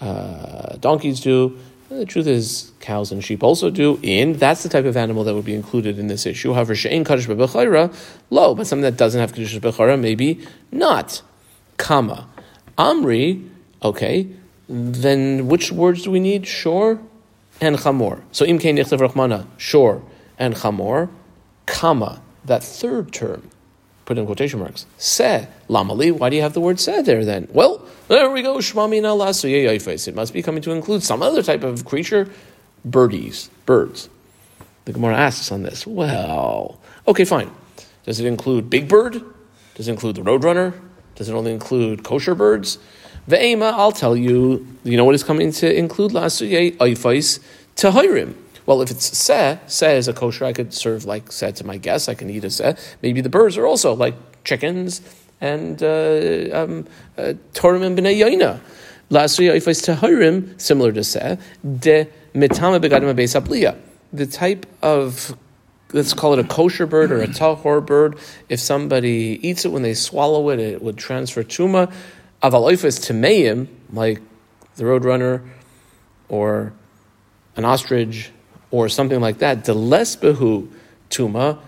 [0.00, 1.58] uh, donkeys do,
[1.98, 3.98] the truth is, cows and sheep also do.
[4.02, 6.52] In that's the type of animal that would be included in this issue.
[6.52, 7.94] However, she'en kaddish b'bechayra,
[8.30, 11.22] low, but something that doesn't have kaddish b'bechayra, maybe not.
[11.76, 12.28] Kama,
[12.78, 13.48] amri,
[13.82, 14.28] okay.
[14.68, 16.46] Then which words do we need?
[16.46, 17.00] Shor
[17.60, 18.22] and chamor.
[18.32, 20.02] So imkein nichtav rachmana, shor
[20.38, 21.10] and chamor,
[21.66, 22.22] kama.
[22.44, 23.50] That third term
[24.12, 24.84] put in quotation marks.
[24.98, 27.48] Se, lamali, why do you have the word se there then?
[27.50, 31.62] Well, there we go, shmamina lasu It must be coming to include some other type
[31.62, 32.28] of creature,
[32.84, 34.10] birdies, birds.
[34.84, 35.86] The Gemara asks on this.
[35.86, 37.50] Well, okay, fine.
[38.04, 39.22] Does it include big bird?
[39.76, 40.78] Does it include the roadrunner?
[41.14, 42.78] Does it only include kosher birds?
[43.28, 47.40] Ve'ema, I'll tell you, you know what is coming to include lasu yefais
[47.76, 48.34] tahirim.
[48.66, 51.76] Well, if it's seh, seh is a kosher, I could serve like seh to my
[51.76, 52.08] guests.
[52.08, 52.74] I can eat a seh.
[53.02, 55.00] Maybe the birds are also like chickens
[55.40, 55.86] and uh,
[56.52, 56.86] um,
[57.18, 58.60] uh, torim and b'nei yaina.
[59.10, 61.36] La'asuya ifais tahirim, similar to seh,
[61.78, 63.76] de mitama begadim beis abliya.
[64.12, 65.36] The type of
[65.92, 68.18] let's call it a kosher bird or a tahor bird.
[68.48, 71.92] If somebody eats it when they swallow it, it would transfer tuma.
[72.42, 74.20] Avaloifas tameim, like
[74.76, 75.46] the roadrunner
[76.28, 76.72] or
[77.56, 78.30] an ostrich
[78.72, 80.66] or something like that, the less behu
[81.10, 81.58] tuma,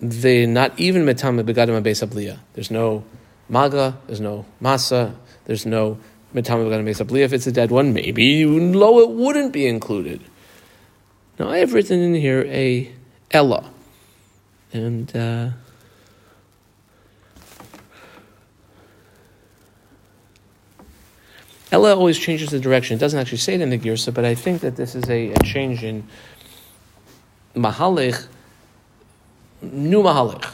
[0.00, 3.04] they not even metame begadim beis There's no
[3.50, 5.14] maga, there's no masa,
[5.44, 5.98] there's no
[6.34, 10.22] metame begadim beis If it's a dead one, maybe low it wouldn't be included.
[11.38, 12.90] Now I have written in here a
[13.30, 13.68] ella,
[14.72, 15.14] and.
[15.14, 15.50] Uh,
[21.72, 22.96] Ella always changes the direction.
[22.96, 25.32] It doesn't actually say it in the Girsa, but I think that this is a,
[25.32, 26.06] a change in
[27.54, 28.26] Mahalich,
[29.62, 30.52] new Mahalich.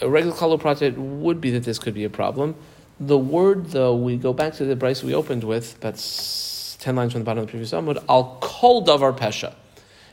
[0.00, 2.56] A regular Kalopratit would be that this could be a problem.
[2.98, 7.12] The word, though, we go back to the Brisa we opened with, that's 10 lines
[7.12, 9.54] from the bottom of the previous Amud, Al Kol Davar Pesha.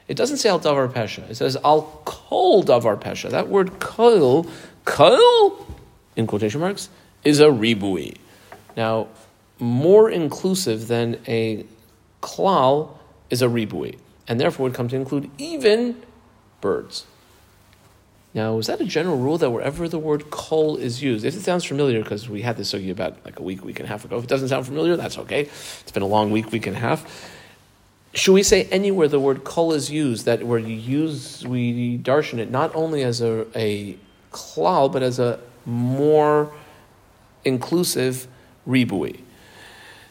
[0.07, 1.29] It doesn't say al davar pesha.
[1.29, 3.29] It says al kol davar pesha.
[3.29, 4.47] That word kol,
[4.85, 5.67] kol,
[6.15, 6.89] in quotation marks,
[7.23, 8.17] is a ribui.
[8.77, 9.07] Now,
[9.59, 11.65] more inclusive than a
[12.21, 12.91] klal
[13.29, 13.97] is a ribui,
[14.27, 16.01] and therefore would come to include even
[16.61, 17.05] birds.
[18.33, 21.41] Now, is that a general rule that wherever the word kol is used, if it
[21.41, 24.05] sounds familiar, because we had this sugi about like a week, week and a half
[24.05, 25.41] ago, if it doesn't sound familiar, that's okay.
[25.41, 27.33] It's been a long week, week and a half.
[28.13, 32.37] Should we say anywhere the word kol is used, that where you use, we darshan
[32.39, 33.97] it not only as a, a
[34.31, 36.51] klal, but as a more
[37.43, 38.27] inclusive
[38.67, 39.21] ribui?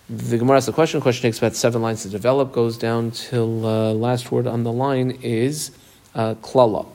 [0.09, 1.01] The Gemara asks the question.
[1.01, 4.63] The question takes about seven lines to develop, goes down till uh, last word on
[4.63, 5.73] the line is
[6.15, 6.87] uh, klala.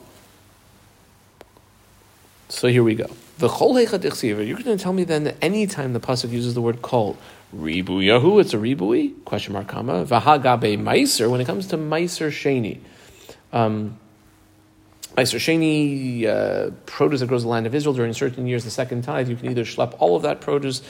[2.48, 3.10] So here we go.
[3.36, 6.62] The chol You're going to tell me then that any time the pasuk uses the
[6.62, 7.18] word kol,
[7.52, 9.12] ribu yahu, it's a ribui?
[9.26, 10.06] Question mark comma.
[10.06, 11.30] Vahagabe meiser.
[11.30, 12.78] When it comes to meiser sheni,
[13.52, 13.98] um,
[15.16, 19.02] meiser sheni uh, produce that grows the land of Israel during certain years, the second
[19.02, 20.80] tithe, you can either schlep all of that produce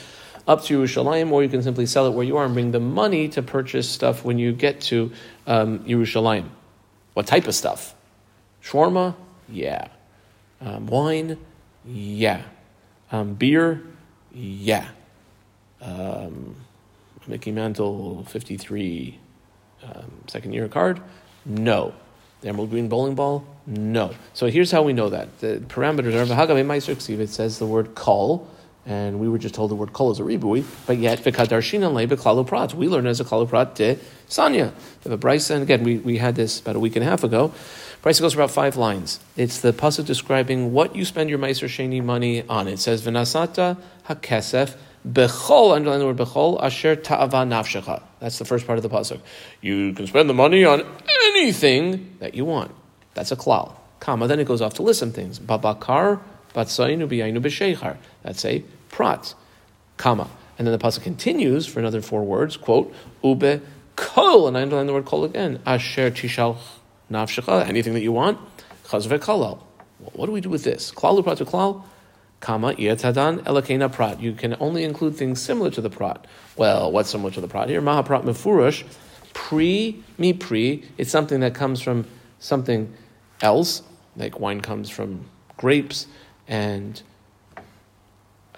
[0.47, 2.81] up to Yerushalayim, or you can simply sell it where you are and bring the
[2.81, 5.13] money to purchase stuff when you get to
[5.47, 6.49] um, Yerushalayim.
[7.15, 7.95] What type of stuff?
[8.63, 9.15] Shawarma?
[9.49, 9.89] Yeah.
[10.61, 11.39] Um, wine?
[11.85, 12.43] Yeah.
[13.11, 13.83] Um, beer?
[14.33, 14.89] Yeah.
[15.81, 16.57] Um,
[17.27, 19.19] Mickey Mantle 53
[19.85, 21.01] um, second year card?
[21.45, 21.95] No.
[22.41, 23.45] The Emerald Green Bowling Ball?
[23.67, 24.15] No.
[24.35, 25.39] So here's how we know that.
[25.39, 26.27] The parameters are
[27.21, 28.49] It says the word kol,
[28.85, 32.07] and we were just told the word kol is a ribui, but yet v'kadarshina le
[32.07, 32.75] beklalu prat.
[32.75, 34.73] We learn as a klalu prat de sanya.
[35.03, 37.53] The brisa, again, we, we had this about a week and a half ago.
[38.03, 39.21] Brisa goes about five lines.
[39.37, 42.67] It's the pasuk describing what you spend your meiser sheni money on.
[42.67, 43.77] It says v'nasata
[44.09, 44.75] hakesef
[45.09, 48.03] bechol, underline the word bechol, asher ta'ava nafshecha.
[48.19, 49.21] That's the first part of the pasuk.
[49.61, 50.85] You can spend the money on
[51.27, 52.73] anything that you want.
[53.15, 53.77] That's a klal.
[54.01, 54.27] Comma.
[54.27, 55.39] Then it goes off to list some things.
[55.39, 56.21] Babakar
[56.55, 56.79] That's
[58.45, 59.35] a prat,
[59.97, 60.29] comma.
[60.59, 63.63] And then the pasuk continues for another four words, quote, ube
[63.97, 66.59] kol, and I underline the word kol again, asher tishal
[67.11, 68.39] nafshecha, anything that you want,
[68.85, 69.61] chaz ve'kalal.
[70.13, 70.91] What do we do with this?
[70.93, 71.85] Klal prat to klal,
[72.41, 74.21] comma, tadan elakena prat.
[74.21, 76.27] You can only include things similar to the prat.
[76.57, 77.81] Well, what's similar to the prat here?
[77.81, 78.85] Mahaprat mefurush,
[79.33, 82.07] pre, mi pre, it's something that comes from
[82.39, 82.93] something
[83.41, 83.83] else,
[84.17, 85.27] like wine comes from
[85.57, 86.07] grapes,
[86.49, 87.03] and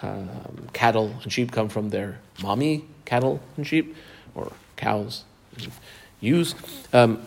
[0.01, 3.95] um, cattle and sheep come from their mommy cattle and sheep,
[4.33, 5.23] or cows
[5.57, 5.71] and
[6.19, 6.55] ewes.
[6.91, 7.21] Um,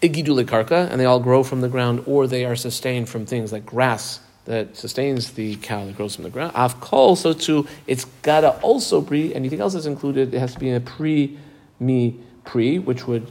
[0.00, 3.66] karka, and they all grow from the ground, or they are sustained from things like
[3.66, 6.54] grass that sustains the cow that grows from the ground.
[6.54, 10.68] Afkol, so too, it's gotta also pre, anything else that's included, it has to be
[10.68, 11.36] in a pre,
[11.80, 13.30] me, pre, which would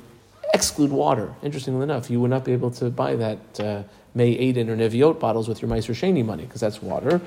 [0.54, 1.34] exclude water.
[1.42, 3.84] Interestingly enough, you would not be able to buy that uh,
[4.18, 7.22] Mey Eden or Neviot bottles with your Meiser Sheni money because that's water,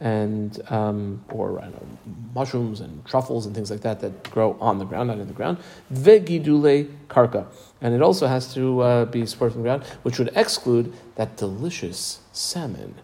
[0.00, 1.86] and um, or know,
[2.34, 5.34] mushrooms and truffles and things like that that grow on the ground, not in the
[5.34, 5.58] ground.
[5.92, 7.46] Vegidule karka,
[7.82, 11.36] and it also has to uh, be supported from the ground, which would exclude that
[11.36, 12.94] delicious salmon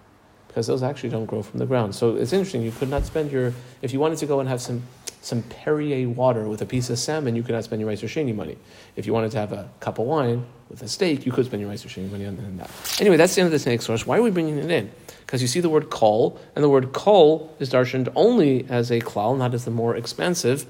[0.48, 1.94] because those actually don't grow from the ground.
[1.94, 2.62] So it's interesting.
[2.62, 4.82] You could not spend your if you wanted to go and have some
[5.22, 8.34] some Perrier water with a piece of salmon, you could not spend your Meiser Sheni
[8.34, 8.56] money.
[8.94, 11.60] If you wanted to have a cup of wine with a steak, you could spend
[11.60, 12.70] your Meiser Sheni money on that.
[13.00, 14.06] Anyway, that's the end of this next source.
[14.06, 14.90] Why are we bringing it in?
[15.20, 19.00] Because you see the word kol, and the word kol is darshaned only as a
[19.00, 20.66] klal, not as the more expansive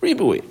[0.00, 0.44] ribui.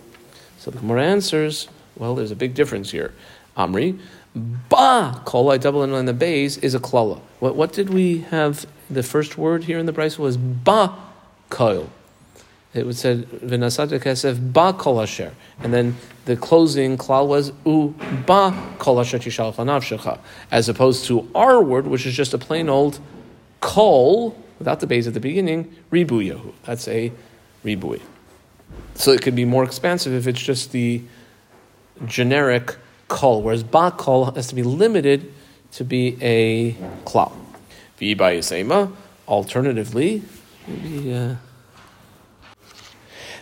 [0.59, 3.13] So the Gemara answers, well, there's a big difference here.
[3.55, 3.99] Amri,
[4.35, 7.21] ba kol, I double in on the base, is a klala.
[7.39, 8.67] What, what did we have?
[8.89, 10.95] The first word here in the Brisa was ba
[11.49, 11.89] kol
[12.77, 17.95] it would said v'nasata kesef ba kol asher, and then the closing klal was u
[18.25, 20.19] ba kol asher tishal shecha,
[20.51, 22.99] as opposed to our word, which is just a plain old
[23.61, 26.53] kol without the base at the beginning, ribuyahu.
[26.65, 27.11] That's a
[27.63, 28.01] ribui.
[28.95, 31.01] So it could be more expansive if it's just the
[32.05, 32.75] generic
[33.07, 35.33] kol, whereas ba kol has to be limited
[35.73, 36.73] to be a
[37.05, 37.31] klal.
[37.99, 38.93] V'yibayisema,
[39.27, 40.21] alternatively,
[40.67, 41.13] maybe.
[41.13, 41.35] Uh,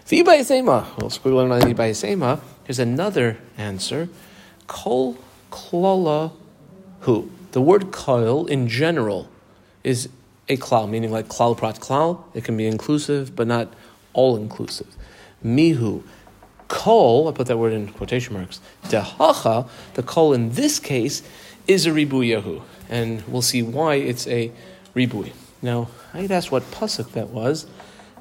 [0.07, 0.85] V'ibayasema.
[0.99, 2.39] Well, so we learn on V'ibayasema.
[2.65, 4.07] Here's another answer.
[4.67, 5.17] Kol
[5.51, 6.31] klola
[7.01, 7.31] hu.
[7.53, 9.27] The word kol in general
[9.83, 10.09] is
[10.47, 12.23] a klal, meaning like klal prat klal.
[12.35, 13.73] It can be inclusive, but not
[14.13, 14.95] all inclusive.
[15.43, 16.03] Mihu.
[16.67, 18.59] Kol, I put that word in quotation marks.
[18.83, 21.23] Dehacha, the kol in this case,
[21.67, 22.61] is a ribuyahu.
[22.89, 24.51] And we'll see why it's a
[24.95, 25.33] ribui.
[25.63, 27.65] Now, I had asked what pasuk that was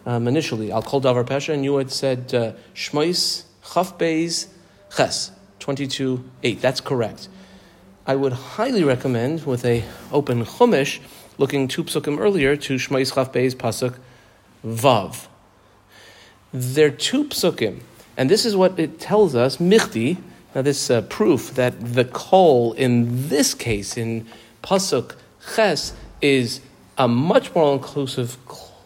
[0.07, 0.72] um, initially.
[0.72, 4.48] I'll call Davar Pesha, and you had said uh, Shmois Chaf Beis
[4.94, 5.30] Ches,
[5.61, 6.61] 22 8.
[6.61, 7.28] That's correct.
[8.07, 9.82] I would highly recommend with a
[10.12, 11.00] open chumash,
[11.38, 13.96] looking two psukim earlier to Shmais Chaf Beis pasuk
[14.64, 15.26] vav.
[16.52, 17.80] They're two psukim,
[18.16, 19.57] and this is what it tells us.
[19.57, 20.18] Michti.
[20.55, 24.24] Now, this uh, proof that the kol in this case in
[24.62, 25.16] pasuk
[25.57, 26.61] ches is
[26.96, 28.36] a much more inclusive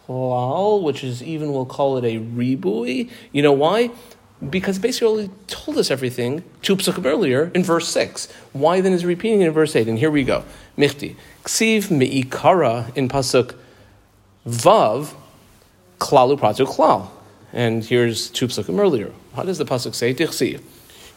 [0.09, 3.09] klal, which is even we'll call it a ribui.
[3.31, 3.91] You know why?
[4.47, 8.31] Because basically told us everything two psukim earlier in verse six.
[8.53, 9.87] Why then is repeating it in verse eight?
[9.87, 10.43] And here we go.
[10.77, 13.55] Michti ksiv meikara in pasuk
[14.47, 15.13] vav
[15.99, 17.09] klalu pratu klal.
[17.51, 19.11] And here's two psukim earlier.
[19.35, 20.13] How does the pasuk say?
[20.13, 20.61] Tichsiv.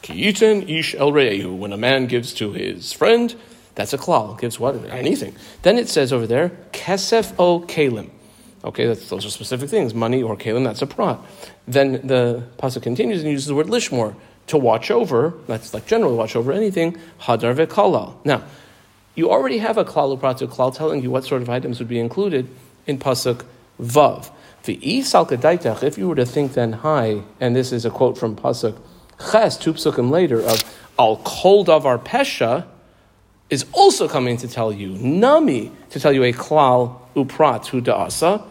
[0.03, 1.57] Kiyiten ish el re'ehu.
[1.57, 3.37] When a man gives to his friend,
[3.77, 4.39] that's a klal.
[4.41, 4.75] Gives what?
[4.87, 5.37] Anything.
[5.63, 8.11] Then it says over there, kesef o kalim.
[8.65, 9.93] Okay, those are specific things.
[9.93, 11.19] Money or kalim, that's a prat.
[11.67, 14.15] Then the pasuk continues and uses the word lishmor
[14.49, 15.35] to watch over.
[15.49, 16.97] That's like generally watch over anything.
[17.21, 18.15] Hadar ve'kalal.
[18.25, 18.45] Now,
[19.15, 21.99] you already have a klal pratu klal telling you what sort of items would be
[21.99, 22.49] included
[22.87, 23.45] in pasuk
[23.81, 24.31] vav.
[24.65, 28.77] If you were to think then high, and this is a quote from pasuk
[29.19, 30.63] ches two psukim later of
[30.99, 32.67] al kol davar pesha
[33.51, 38.45] is also coming to tell you nami to tell you a klal uprat da'asa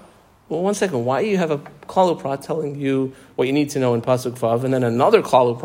[0.52, 1.06] well, one second.
[1.06, 4.38] Why do you have a klal telling you what you need to know in pasuk
[4.38, 5.56] vav, and then another klal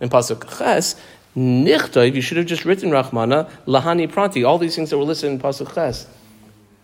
[0.00, 0.96] in pasuk ches?
[1.36, 4.42] Nichtayv, you should have just written Rachmana lahani prati.
[4.42, 6.08] All these things that were listed in pasuk ches,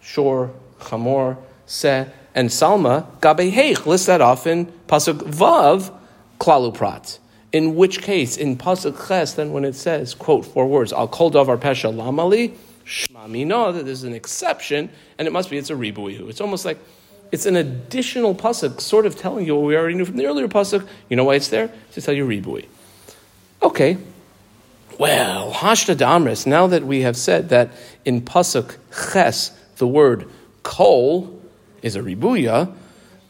[0.01, 3.84] shor, chamor, se, and salma gabeheich.
[3.84, 5.92] List that off in pasuk vav
[6.38, 7.18] klalu prat.
[7.53, 11.32] In which case, in pasuk ches, then when it says, quote four words, al kol
[11.32, 12.55] davar pesha lamali
[12.86, 14.88] shmamina, that there's an exception,
[15.18, 16.28] and it must be it's a ribuihu.
[16.28, 16.78] It's almost like
[17.33, 20.49] it's an additional pasuk, sort of telling you what we already knew from the earlier
[20.49, 20.87] pasuk.
[21.09, 21.70] You know why it's there?
[21.93, 22.66] To tell you ribui.
[23.62, 23.99] Okay.
[24.99, 26.47] Well, hashta damris.
[26.47, 27.70] Now that we have said that
[28.05, 28.76] in pasuk
[29.12, 30.28] ches the word
[30.62, 31.41] kol
[31.83, 32.72] is a ribuya,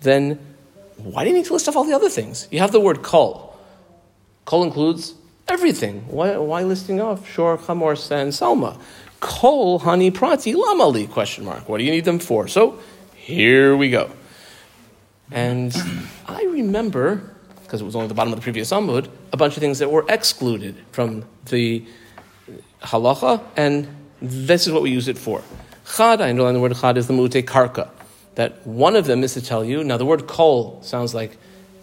[0.01, 0.39] then
[0.97, 2.49] why do you need to list off all the other things?
[2.51, 3.57] You have the word kol.
[4.45, 5.15] Kol includes
[5.47, 6.05] everything.
[6.09, 8.81] Why, why listing off shor, chamor, and salma?
[9.21, 11.09] Kol, hani, prati, lamali?
[11.09, 11.69] Question mark.
[11.69, 12.49] What do you need them for?
[12.49, 12.81] So
[13.31, 14.11] here we go.
[15.31, 15.73] And
[16.27, 17.23] I remember,
[17.63, 19.91] because it was only the bottom of the previous Amud, a bunch of things that
[19.91, 21.87] were excluded from the
[22.83, 23.89] halacha, and
[24.21, 25.43] this is what we use it for.
[25.97, 27.89] Chad, I underline the word chad is the mute karka.
[28.35, 31.37] That one of them is to tell you, now the word kol sounds like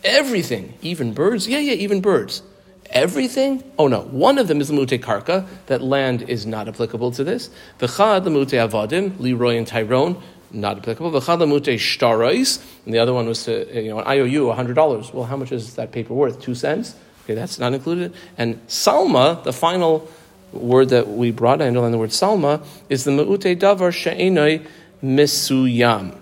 [0.04, 1.48] everything, even birds.
[1.48, 2.44] Yeah, yeah, even birds.
[2.90, 3.64] Everything?
[3.78, 7.24] Oh no, one of them is the mute karka, that land is not applicable to
[7.24, 7.50] this.
[7.78, 10.22] The chad, the mute avadim, Leroy and Tyrone,
[10.52, 11.12] not applicable.
[11.12, 15.14] The Chadamute Shtarais, and the other one was to, you know, an IOU, $100.
[15.14, 16.42] Well, how much is that paper worth?
[16.42, 16.96] Two cents?
[17.24, 18.14] Okay, that's not included.
[18.38, 20.10] And salma, the final
[20.54, 24.66] word that we brought, I underline the word salma, is the me'ute davar she'enoi
[25.04, 26.16] misuyam.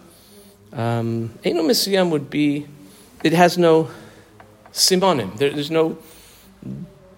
[0.73, 2.65] Um, misuyam would be,
[3.23, 3.89] it has no
[4.73, 5.37] simonim.
[5.37, 5.97] There, there's no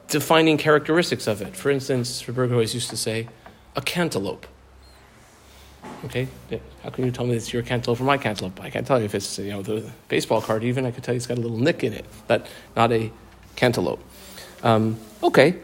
[0.10, 1.55] defining characteristics of it.
[1.55, 3.30] For instance, Roberto always used to say,
[3.76, 4.45] a cantaloupe.
[6.06, 6.28] Okay,
[6.84, 8.60] how can you tell me it's your cantaloupe or my cantaloupe?
[8.62, 10.64] I can't tell you if it's you know the baseball card.
[10.64, 13.12] Even I could tell you it's got a little nick in it, but not a
[13.56, 14.04] cantaloupe.
[14.64, 15.56] Um, okay,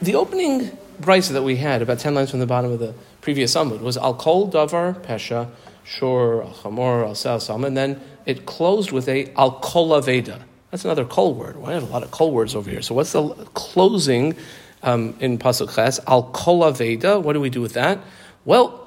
[0.00, 3.52] the opening brisa that we had about ten lines from the bottom of the previous
[3.52, 5.50] summit was al kol davar pesha
[5.84, 10.42] shor al chamor al sal and then it closed with a al kol aveda.
[10.70, 11.58] That's another kol word.
[11.58, 12.80] Well, I have a lot of kol words over here.
[12.80, 14.34] So what's the closing
[14.82, 16.00] um, in pasuk ches?
[16.06, 17.22] Al kol aveda.
[17.22, 17.98] What do we do with that?
[18.44, 18.81] Well,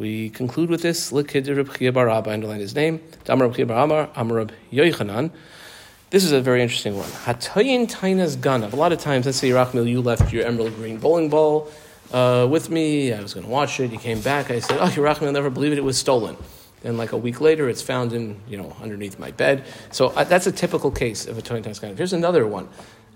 [0.00, 1.12] we conclude with this.
[1.12, 1.46] Likid
[2.26, 3.00] underline his name.
[3.24, 5.30] Damar Reb Chia Bar Amar, Amar Reb Yochanan.
[6.08, 7.10] This is a very interesting one.
[7.10, 8.72] Hatayin Tainas Ganav.
[8.72, 11.70] A lot of times, let's say, Rachmil, you left your emerald green bowling ball
[12.12, 13.12] uh, with me.
[13.12, 13.92] I was going to watch it.
[13.92, 14.50] You came back.
[14.50, 15.78] I said, oh, Rachmil, I'll never believe it.
[15.78, 16.34] It was stolen.
[16.82, 19.64] And like a week later, it's found in, you know, underneath my bed.
[19.92, 21.98] So uh, that's a typical case of a Tainas Ganav.
[21.98, 22.70] Here's another one.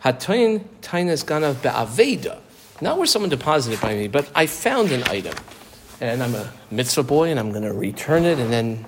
[0.04, 2.40] Hatayin Tainas Ganav Be'aveda.
[2.82, 5.34] Not where someone deposited by me, but I found an item
[6.00, 8.38] and I'm a mitzvah boy and I'm going to return it.
[8.38, 8.86] And then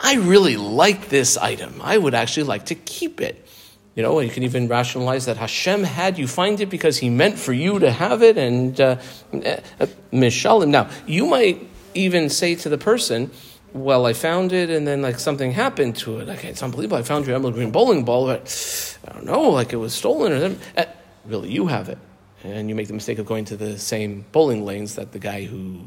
[0.00, 1.80] I really like this item.
[1.82, 3.46] I would actually like to keep it.
[3.94, 7.38] You know, you can even rationalize that Hashem had you find it because He meant
[7.38, 8.36] for you to have it.
[8.36, 8.96] And uh,
[9.32, 9.86] uh.
[10.10, 13.30] Now, you might even say to the person,
[13.72, 16.26] "Well, I found it, and then like something happened to it.
[16.26, 16.96] Like it's unbelievable.
[16.96, 20.32] I found your emerald green bowling ball, but I don't know, like it was stolen
[20.32, 20.86] or something." Uh,
[21.24, 21.98] really, you have it,
[22.42, 25.44] and you make the mistake of going to the same bowling lanes that the guy
[25.44, 25.86] who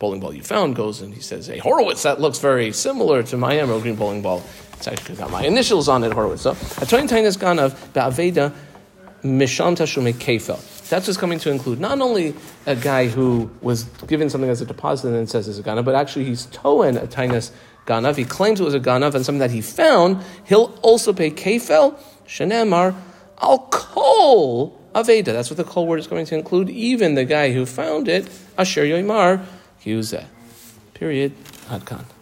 [0.00, 3.36] bowling ball you found goes and he says, Hey, Horowitz, that looks very similar to
[3.36, 4.42] my emerald green bowling ball.
[4.72, 6.42] It's actually got my initials on it, Horowitz.
[6.42, 8.52] So, a Atoin Tainas Ganav, Ba'aveda,
[9.22, 10.58] Misham Tashume Kefel.
[10.88, 12.34] That's what's coming to include not only
[12.66, 15.84] a guy who was given something as a deposit and then says it's a ganav,
[15.84, 17.52] but actually he's toen a tainus
[17.86, 18.16] ganav.
[18.16, 20.24] He claims it was a ganav and something that he found.
[20.46, 21.96] He'll also pay kefel
[22.26, 22.96] shenemar
[23.40, 25.26] al kol aveda.
[25.26, 26.70] That's what the kol word is going to include.
[26.70, 28.28] Even the guy who found it,
[28.58, 29.44] asher yoimar,
[29.84, 30.24] yuzeh.
[30.94, 31.32] Period.
[31.70, 32.19] Adkan.